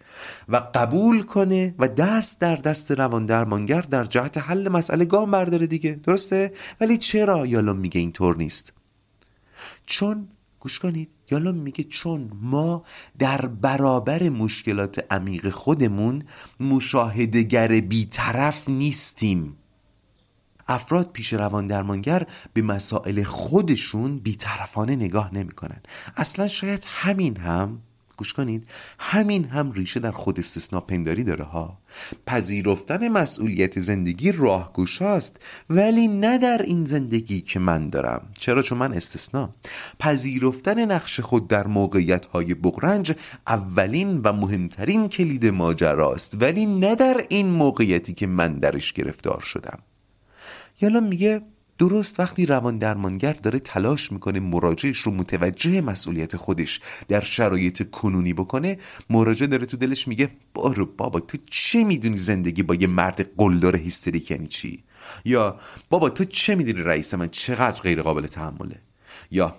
و 0.48 0.56
قبول 0.74 1.22
کنه 1.22 1.74
و 1.78 1.88
دست 1.88 2.40
در 2.40 2.56
دست 2.56 2.90
روان 2.90 3.26
درمانگر 3.26 3.80
در 3.80 4.04
جهت 4.04 4.38
حل 4.38 4.68
مسئله 4.68 5.04
گام 5.04 5.30
برداره 5.30 5.66
دیگه. 5.66 6.00
درسته؟ 6.04 6.52
ولی 6.80 6.98
چرا؟ 6.98 7.46
یالا 7.46 7.72
میگه 7.72 8.00
اینطور 8.00 8.36
نیست. 8.36 8.72
چون 9.86 10.28
گوش 10.60 10.78
کنید 10.78 11.17
یالا 11.30 11.52
میگه 11.52 11.84
چون 11.84 12.30
ما 12.34 12.84
در 13.18 13.46
برابر 13.46 14.28
مشکلات 14.28 15.12
عمیق 15.12 15.50
خودمون 15.50 16.22
مشاهدگر 16.60 17.68
بیطرف 17.80 18.68
نیستیم. 18.68 19.56
افراد 20.68 21.12
پیش 21.12 21.32
روان 21.32 21.66
درمانگر 21.66 22.26
به 22.52 22.62
مسائل 22.62 23.22
خودشون 23.22 24.18
بیطرفانه 24.18 24.96
نگاه 24.96 25.34
نمی‌کنن. 25.34 25.80
اصلا 26.16 26.48
شاید 26.48 26.84
همین 26.86 27.36
هم 27.36 27.82
گوش 28.18 28.32
کنید 28.32 28.66
همین 28.98 29.44
هم 29.44 29.72
ریشه 29.72 30.00
در 30.00 30.10
خود 30.10 30.38
استثناء 30.38 30.80
پنداری 30.80 31.24
داره 31.24 31.44
ها. 31.44 31.78
پذیرفتن 32.26 33.08
مسئولیت 33.08 33.80
زندگی 33.80 34.32
راهگشاست 34.32 35.36
ولی 35.70 36.08
نه 36.08 36.38
در 36.38 36.62
این 36.62 36.84
زندگی 36.84 37.40
که 37.40 37.58
من 37.58 37.88
دارم. 37.88 38.30
چرا؟ 38.38 38.62
چون 38.62 38.78
من 38.78 38.92
استثنا. 38.92 39.54
پذیرفتن 39.98 40.92
نقش 40.92 41.20
خود 41.20 41.48
در 41.48 41.66
موقعیت 41.66 42.24
های 42.24 42.54
بغرنج 42.54 43.12
اولین 43.46 44.20
و 44.24 44.32
مهمترین 44.32 45.08
کلید 45.08 45.46
ماجراست 45.46 46.42
ولی 46.42 46.66
نه 46.66 46.94
در 46.94 47.24
این 47.28 47.50
موقعیتی 47.50 48.14
که 48.14 48.26
من 48.26 48.58
درش 48.58 48.92
گرفتار 48.92 49.40
شدم. 49.40 49.78
یالا 50.80 51.00
میگه 51.00 51.42
درست 51.78 52.20
وقتی 52.20 52.46
روان 52.46 52.78
درمانگر 52.78 53.32
داره 53.32 53.58
تلاش 53.58 54.12
می‌کنه 54.12 54.40
مراجعش 54.40 54.98
رو 54.98 55.12
متوجه 55.12 55.80
مسئولیت 55.80 56.36
خودش 56.36 56.80
در 57.08 57.20
شرایط 57.20 57.90
کنونی 57.90 58.32
بکنه 58.32 58.78
مراجع 59.10 59.46
داره 59.46 59.66
تو 59.66 59.76
دلش 59.76 60.08
میگه 60.08 60.30
بارو 60.54 60.86
بابا 60.86 61.20
تو 61.20 61.38
چه 61.50 61.84
می‌دونی 61.84 62.16
زندگی 62.16 62.62
با 62.62 62.74
یه 62.74 62.86
مرد 62.86 63.30
قلدار 63.36 63.76
هیستریک 63.76 64.30
یعنی 64.30 64.46
چی؟ 64.46 64.84
یا 65.24 65.60
بابا 65.90 66.08
تو 66.10 66.24
چه 66.24 66.54
می‌دونی 66.54 66.82
رئیس 66.82 67.14
من 67.14 67.28
چقدر 67.28 67.80
غیر 67.80 68.02
قابل 68.02 68.26
تحمله؟ 68.26 68.76
یا 69.30 69.56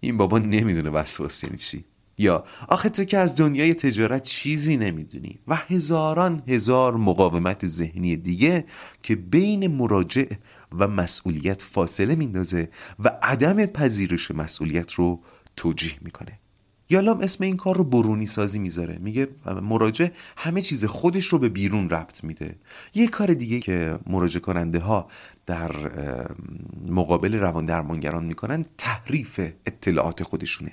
این 0.00 0.16
بابا 0.16 0.38
نمی‌دونه 0.38 0.90
وسواس 0.90 1.44
یعنی 1.44 1.56
چی؟ 1.56 1.84
یا 2.18 2.44
آخه 2.68 2.88
تو 2.88 3.04
که 3.04 3.18
از 3.18 3.36
دنیای 3.36 3.74
تجارت 3.74 4.22
چیزی 4.22 4.76
نمی‌دونی 4.76 5.38
و 5.48 5.56
هزاران 5.56 6.42
هزار 6.48 6.96
مقاومت 6.96 7.66
ذهنی 7.66 8.16
دیگه 8.16 8.64
که 9.02 9.16
بین 9.16 9.66
مراجع 9.66 10.24
و 10.78 10.88
مسئولیت 10.88 11.62
فاصله 11.62 12.14
میندازه 12.14 12.68
و 12.98 13.18
عدم 13.22 13.66
پذیرش 13.66 14.30
مسئولیت 14.30 14.92
رو 14.92 15.20
توجیه 15.56 15.94
می‌کنه. 16.00 16.38
یالام 16.90 17.20
اسم 17.20 17.44
این 17.44 17.56
کار 17.56 17.76
رو 17.76 17.84
برونی 17.84 18.26
سازی 18.26 18.58
می‌ذاره. 18.58 18.98
میگه 18.98 19.28
مراجع 19.62 20.08
همه 20.36 20.62
چیز 20.62 20.84
خودش 20.84 21.26
رو 21.26 21.38
به 21.38 21.48
بیرون 21.48 21.90
ربط 21.90 22.24
میده. 22.24 22.56
یه 22.94 23.06
کار 23.08 23.34
دیگه 23.34 23.60
که 23.60 23.98
مراجع 24.06 24.40
کننده 24.40 24.78
ها 24.78 25.08
در 25.46 25.70
مقابل 26.88 27.34
روان 27.34 27.64
درمانگران 27.64 28.24
می‌کنن 28.24 28.64
تحریف 28.78 29.40
اطلاعات 29.66 30.22
خودشونه. 30.22 30.72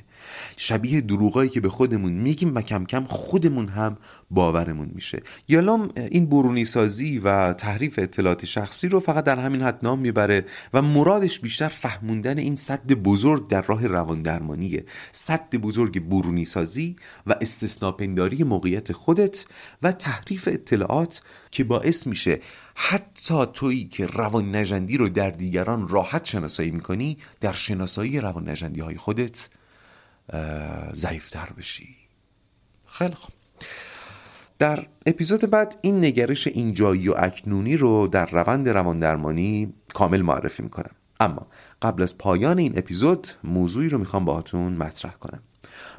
شبیه 0.58 1.02
دروغایی 1.02 1.50
که 1.50 1.62
به 1.62 1.70
خودمون 1.70 2.12
میگیم 2.14 2.56
و 2.56 2.62
کم 2.62 2.86
کم 2.86 3.04
خودمون 3.04 3.68
هم 3.68 3.98
باورمون 4.32 4.92
میشه. 4.96 5.22
یالام 5.48 5.92
این 5.96 6.26
برونی 6.26 6.66
سازی 6.66 7.20
و 7.20 7.54
تحریف 7.54 8.00
اطلاعات 8.00 8.46
شخصی 8.46 8.88
رو 8.88 9.00
فقط 9.00 9.24
در 9.24 9.40
همین 9.40 9.62
حد 9.62 9.80
نام 9.84 10.00
می‌بره 10.00 10.46
و 10.74 10.82
مرادش 10.82 11.40
بیشتر 11.40 11.68
فهموندن 11.68 12.38
این 12.38 12.56
صد 12.56 12.88
بزرگ 12.88 13.48
در 13.48 13.62
راه 13.62 13.88
روان 13.88 14.22
درمانیه. 14.22 14.86
صد 15.12 15.56
بزرگ 15.56 16.00
برونی 16.00 16.46
سازی 16.46 16.96
و 17.28 17.36
استثناپنداری 17.42 18.44
موقعیت 18.44 18.92
خودت 18.92 19.46
و 19.82 19.92
تحریف 19.92 20.50
اطلاعات 20.52 21.22
که 21.54 21.64
باعث 21.64 22.08
میشه 22.08 22.41
حتی 22.76 23.45
تویی 23.54 23.84
که 23.86 24.06
روان 24.06 24.56
نجندی 24.56 24.97
رو 24.97 25.10
در 25.10 25.30
دیگران 25.30 25.88
راحت 25.88 26.26
شناسایی 26.26 26.72
می‌کنی 26.72 27.18
در 27.39 27.54
شناسایی 27.54 28.20
روان 28.20 28.49
نجندی 28.49 28.82
های 28.82 28.97
خودت 28.97 29.49
ضعیفتر 30.95 31.49
بشی. 31.58 31.95
خیلی 32.86 33.16
خوب. 33.16 33.34
در 34.60 34.88
اپیزود 35.06 35.49
بعد 35.49 35.78
این 35.82 36.06
نگرش 36.06 36.47
اینجایی 36.47 37.10
و 37.10 37.16
اکنونی 37.18 37.78
رو 37.78 38.08
در 38.08 38.26
روند 38.26 38.66
درمانی 39.01 39.74
کامل 39.93 40.22
معرفی 40.22 40.64
می‌کنم. 40.64 40.91
اما 41.20 41.47
قبل 41.82 42.04
از 42.04 42.18
پایان 42.18 42.60
این 42.60 42.78
اپیزود 42.78 43.28
موضوعی 43.43 43.89
رو 43.89 43.97
می‌خوام 43.97 44.26
باهاتون 44.26 44.74
مطرح 44.74 45.12
کنم. 45.12 45.43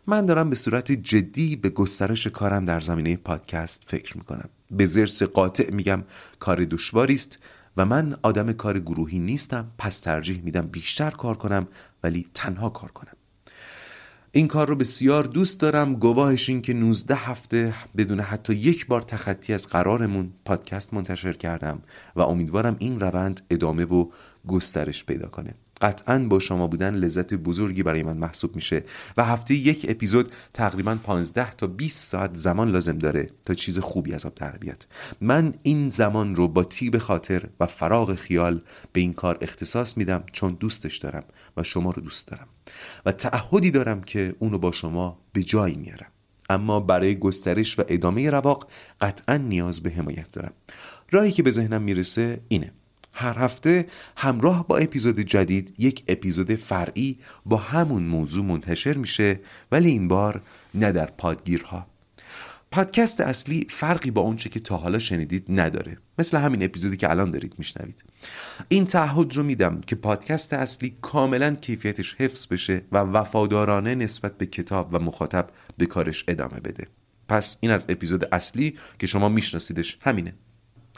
من 0.06 0.26
دارم 0.26 0.50
به 0.50 0.56
صورت 0.56 0.92
جدی 0.92 1.56
به 1.56 1.70
گسترش 1.70 2.26
کارم 2.26 2.64
در 2.64 2.80
زمینه 2.80 3.16
پادکست 3.16 3.82
فکر 3.86 4.16
می‌کنم. 4.18 4.48
به 4.70 4.84
زرس 4.84 5.22
قاطع 5.22 5.70
میگم 5.70 6.04
کار 6.38 6.64
دشواری 6.64 7.14
است 7.14 7.38
و 7.76 7.84
من 7.86 8.16
آدم 8.22 8.52
کار 8.52 8.80
گروهی 8.80 9.18
نیستم 9.18 9.70
پس 9.78 10.00
ترجیح 10.00 10.42
میدم 10.42 10.66
بیشتر 10.66 11.10
کار 11.10 11.36
کنم 11.36 11.68
ولی 12.02 12.26
تنها 12.34 12.68
کار 12.70 12.90
کنم. 12.90 13.12
این 14.32 14.48
کار 14.48 14.68
رو 14.68 14.76
بسیار 14.76 15.24
دوست 15.24 15.60
دارم. 15.60 15.94
گواهش 15.94 16.48
این 16.48 16.62
که 16.62 16.74
19 16.74 17.14
هفته 17.14 17.74
بدون 17.96 18.20
حتی 18.20 18.54
یک 18.54 18.86
بار 18.86 19.02
تخطی 19.02 19.54
از 19.54 19.68
قرارمون 19.68 20.32
پادکست 20.44 20.94
منتشر 20.94 21.32
کردم 21.32 21.82
و 22.16 22.20
امیدوارم 22.20 22.76
این 22.78 23.00
روند 23.00 23.40
ادامه 23.50 23.84
و 23.84 24.10
گسترش 24.46 25.04
پیدا 25.04 25.28
کنه. 25.28 25.54
قطعا 25.80 26.18
با 26.18 26.38
شما 26.38 26.66
بودن 26.66 26.94
لذت 26.94 27.34
بزرگی 27.34 27.82
برای 27.82 28.02
من 28.02 28.16
محسوب 28.16 28.56
میشه 28.56 28.82
و 29.16 29.24
هفته 29.24 29.54
یک 29.54 29.86
اپیزود 29.88 30.32
تقریبا 30.54 30.94
15 30.94 31.50
تا 31.50 31.66
20 31.66 32.08
ساعت 32.10 32.34
زمان 32.34 32.70
لازم 32.70 32.98
داره 32.98 33.30
تا 33.44 33.54
چیز 33.54 33.78
خوبی 33.78 34.12
از 34.12 34.26
آب 34.26 34.34
در 34.34 34.56
بیاد. 34.56 34.86
من 35.20 35.54
این 35.62 35.88
زمان 35.88 36.34
رو 36.34 36.48
با 36.48 36.64
تیب 36.64 36.98
خاطر 36.98 37.48
و 37.60 37.66
فراغ 37.66 38.14
خیال 38.14 38.60
به 38.92 39.00
این 39.00 39.12
کار 39.12 39.38
اختصاص 39.40 39.96
میدم 39.96 40.24
چون 40.32 40.56
دوستش 40.60 40.96
دارم 40.96 41.24
و 41.56 41.62
شما 41.62 41.90
رو 41.90 42.02
دوست 42.02 42.28
دارم 42.28 42.46
و 43.06 43.12
تعهدی 43.12 43.70
دارم 43.70 44.02
که 44.02 44.34
اونو 44.38 44.58
با 44.58 44.72
شما 44.72 45.18
به 45.32 45.42
جایی 45.42 45.76
میارم. 45.76 46.10
اما 46.50 46.80
برای 46.80 47.18
گسترش 47.18 47.78
و 47.78 47.82
ادامه 47.88 48.30
رواق 48.30 48.68
قطعا 49.00 49.36
نیاز 49.36 49.80
به 49.80 49.90
حمایت 49.90 50.30
دارم. 50.30 50.52
راهی 51.10 51.32
که 51.32 51.42
به 51.42 51.50
ذهنم 51.50 51.82
می‌رسه 51.82 52.40
اینه. 52.48 52.72
هر 53.14 53.38
هفته 53.38 53.86
همراه 54.16 54.66
با 54.66 54.76
اپیزود 54.76 55.20
جدید 55.20 55.74
یک 55.78 56.04
اپیزود 56.08 56.54
فرعی 56.54 57.18
با 57.46 57.56
همون 57.56 58.02
موضوع 58.02 58.44
منتشر 58.44 58.96
میشه 58.96 59.40
ولی 59.72 59.90
این 59.90 60.08
بار 60.08 60.42
نه 60.74 60.92
در 60.92 61.06
پادگیرها. 61.06 61.86
پادکست 62.70 63.20
اصلی 63.20 63.66
فرقی 63.70 64.10
با 64.10 64.20
اونچه 64.20 64.48
که 64.48 64.60
تا 64.60 64.76
حالا 64.76 64.98
شنیدید 64.98 65.44
نداره. 65.48 65.98
مثل 66.18 66.38
همین 66.38 66.62
اپیزودی 66.62 66.96
که 66.96 67.10
الان 67.10 67.30
دارید 67.30 67.54
میشنوید. 67.58 68.04
این 68.68 68.86
تعهد 68.86 69.34
رو 69.34 69.42
میدم 69.42 69.80
که 69.80 69.96
پادکست 69.96 70.52
اصلی 70.52 70.96
کاملا 71.02 71.50
کیفیتش 71.50 72.14
حفظ 72.18 72.46
بشه 72.46 72.82
و 72.92 72.98
وفادارانه 72.98 73.94
نسبت 73.94 74.38
به 74.38 74.46
کتاب 74.46 74.88
و 74.92 74.98
مخاطب 74.98 75.50
به 75.78 75.86
کارش 75.86 76.24
ادامه 76.28 76.60
بده. 76.60 76.86
پس 77.28 77.56
این 77.60 77.70
از 77.70 77.86
اپیزود 77.88 78.24
اصلی 78.32 78.78
که 78.98 79.06
شما 79.06 79.28
میشناسیدش 79.28 79.98
همینه. 80.00 80.34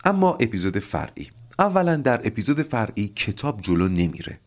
اما 0.04 0.32
اپیزود 0.40 0.78
فرعی. 0.78 1.30
اولا 1.58 1.96
در 1.96 2.26
اپیزود 2.26 2.62
فرعی 2.62 3.08
کتاب 3.08 3.60
جلو 3.60 3.88
نمیره. 3.88 4.38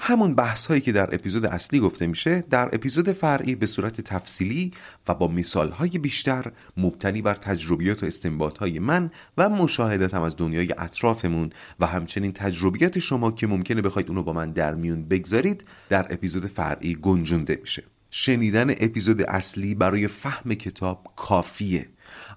همون 0.00 0.34
بحث 0.34 0.66
هایی 0.66 0.80
که 0.80 0.92
در 0.92 1.14
اپیزود 1.14 1.46
اصلی 1.46 1.80
گفته 1.80 2.06
میشه 2.06 2.44
در 2.50 2.66
اپیزود 2.72 3.12
فرعی 3.12 3.54
به 3.54 3.66
صورت 3.66 4.00
تفصیلی 4.00 4.72
و 5.08 5.14
با 5.14 5.28
مثال 5.28 5.70
های 5.70 5.90
بیشتر 5.90 6.52
مبتنی 6.76 7.22
بر 7.22 7.34
تجربیات 7.34 8.02
و 8.02 8.06
استنباط 8.06 8.58
های 8.58 8.78
من 8.78 9.10
و 9.38 9.48
مشاهدتم 9.48 10.22
از 10.22 10.36
دنیای 10.36 10.74
اطرافمون 10.78 11.50
و 11.80 11.86
همچنین 11.86 12.32
تجربیات 12.32 12.98
شما 12.98 13.30
که 13.30 13.46
ممکنه 13.46 13.82
بخواید 13.82 14.08
اونو 14.08 14.22
با 14.22 14.32
من 14.32 14.52
در 14.52 14.74
میون 14.74 15.02
بگذارید 15.02 15.64
در 15.88 16.06
اپیزود 16.12 16.46
فرعی 16.46 16.94
گنجونده 16.94 17.58
میشه. 17.60 17.82
شنیدن 18.10 18.70
اپیزود 18.70 19.22
اصلی 19.22 19.74
برای 19.74 20.08
فهم 20.08 20.54
کتاب 20.54 21.12
کافیه. 21.16 21.88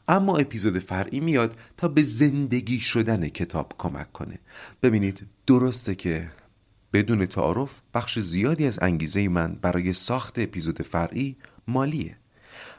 اما 0.08 0.38
اپیزود 0.38 0.80
فرعی 0.80 1.20
میاد 1.20 1.58
تا 1.78 1.88
به 1.88 2.02
زندگی 2.02 2.80
شدن 2.80 3.28
کتاب 3.28 3.74
کمک 3.78 4.12
کنه. 4.12 4.40
ببینید 4.84 5.28
درسته 5.48 5.96
که 5.96 6.30
بدون 6.94 7.26
تعارف 7.26 7.82
بخش 7.94 8.20
زیادی 8.20 8.68
از 8.68 8.80
انگیزه 8.82 9.28
من 9.28 9.56
برای 9.62 9.94
ساخت 9.94 10.40
اپیزود 10.40 10.82
فرعی 10.82 11.36
مالیه. 11.68 12.18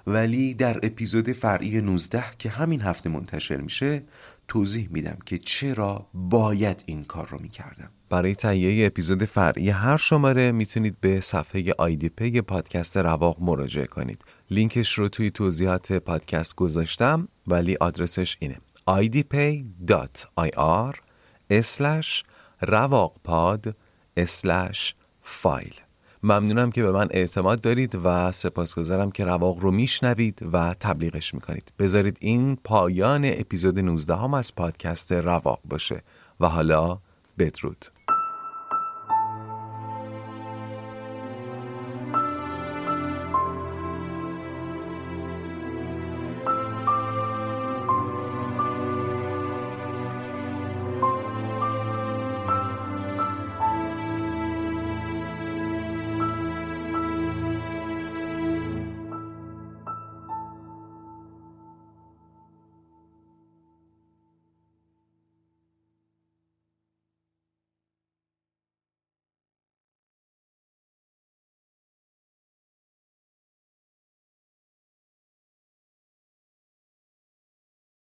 ولی 0.07 0.55
در 0.55 0.77
اپیزود 0.83 1.33
فرعی 1.33 1.81
19 1.81 2.25
که 2.39 2.51
همین 2.51 2.81
هفته 2.81 3.09
منتشر 3.09 3.57
میشه 3.57 4.03
توضیح 4.49 4.89
میدم 4.91 5.18
که 5.27 5.39
چرا 5.39 6.07
باید 6.14 6.85
این 6.87 7.05
کار 7.05 7.29
رو 7.29 7.39
می‌کردم. 7.41 7.91
برای 8.15 8.35
تهیه 8.35 8.87
اپیزود 8.87 9.25
فرعی 9.25 9.71
هر 9.71 9.97
شماره 9.97 10.53
می‌تونید 10.53 10.97
به 11.01 11.21
صفحه 11.21 11.75
آیدی 11.79 12.09
پی 12.09 12.41
پادکست 12.41 12.97
رواق 12.97 13.37
مراجعه 13.41 13.87
کنید. 13.87 14.25
لینکش 14.51 14.93
رو 14.93 15.09
توی 15.09 15.31
توضیحات 15.31 15.93
پادکست 15.93 16.55
گذاشتم 16.55 17.29
ولی 17.47 17.77
آدرسش 17.81 18.37
اینه. 18.41 18.59
idpay.ir 18.91 20.97
رواقپاد 22.61 23.77
فایل. 25.23 25.75
ممنونم 26.23 26.71
که 26.71 26.83
به 26.83 26.93
من 26.93 27.09
اعتماد 27.11 27.61
دارید 27.61 27.99
و 28.05 28.33
سپاسگزارم 28.33 29.11
که 29.11 29.25
رواق 29.25 29.59
رو 29.59 29.71
میشنوید 29.71 30.39
و 30.53 30.75
تبلیغش 30.81 31.35
می‌کنید. 31.35 31.73
بذارید 31.79 32.17
این 32.21 32.57
پایان 32.65 33.25
اپیزود 33.25 33.79
19 33.79 34.17
هم 34.17 34.35
از 34.35 34.55
پادکست 34.55 35.12
رواق 35.12 35.61
باشه. 35.65 36.03
و 36.41 36.49
حالا 36.49 36.99
بدرود. 37.39 37.87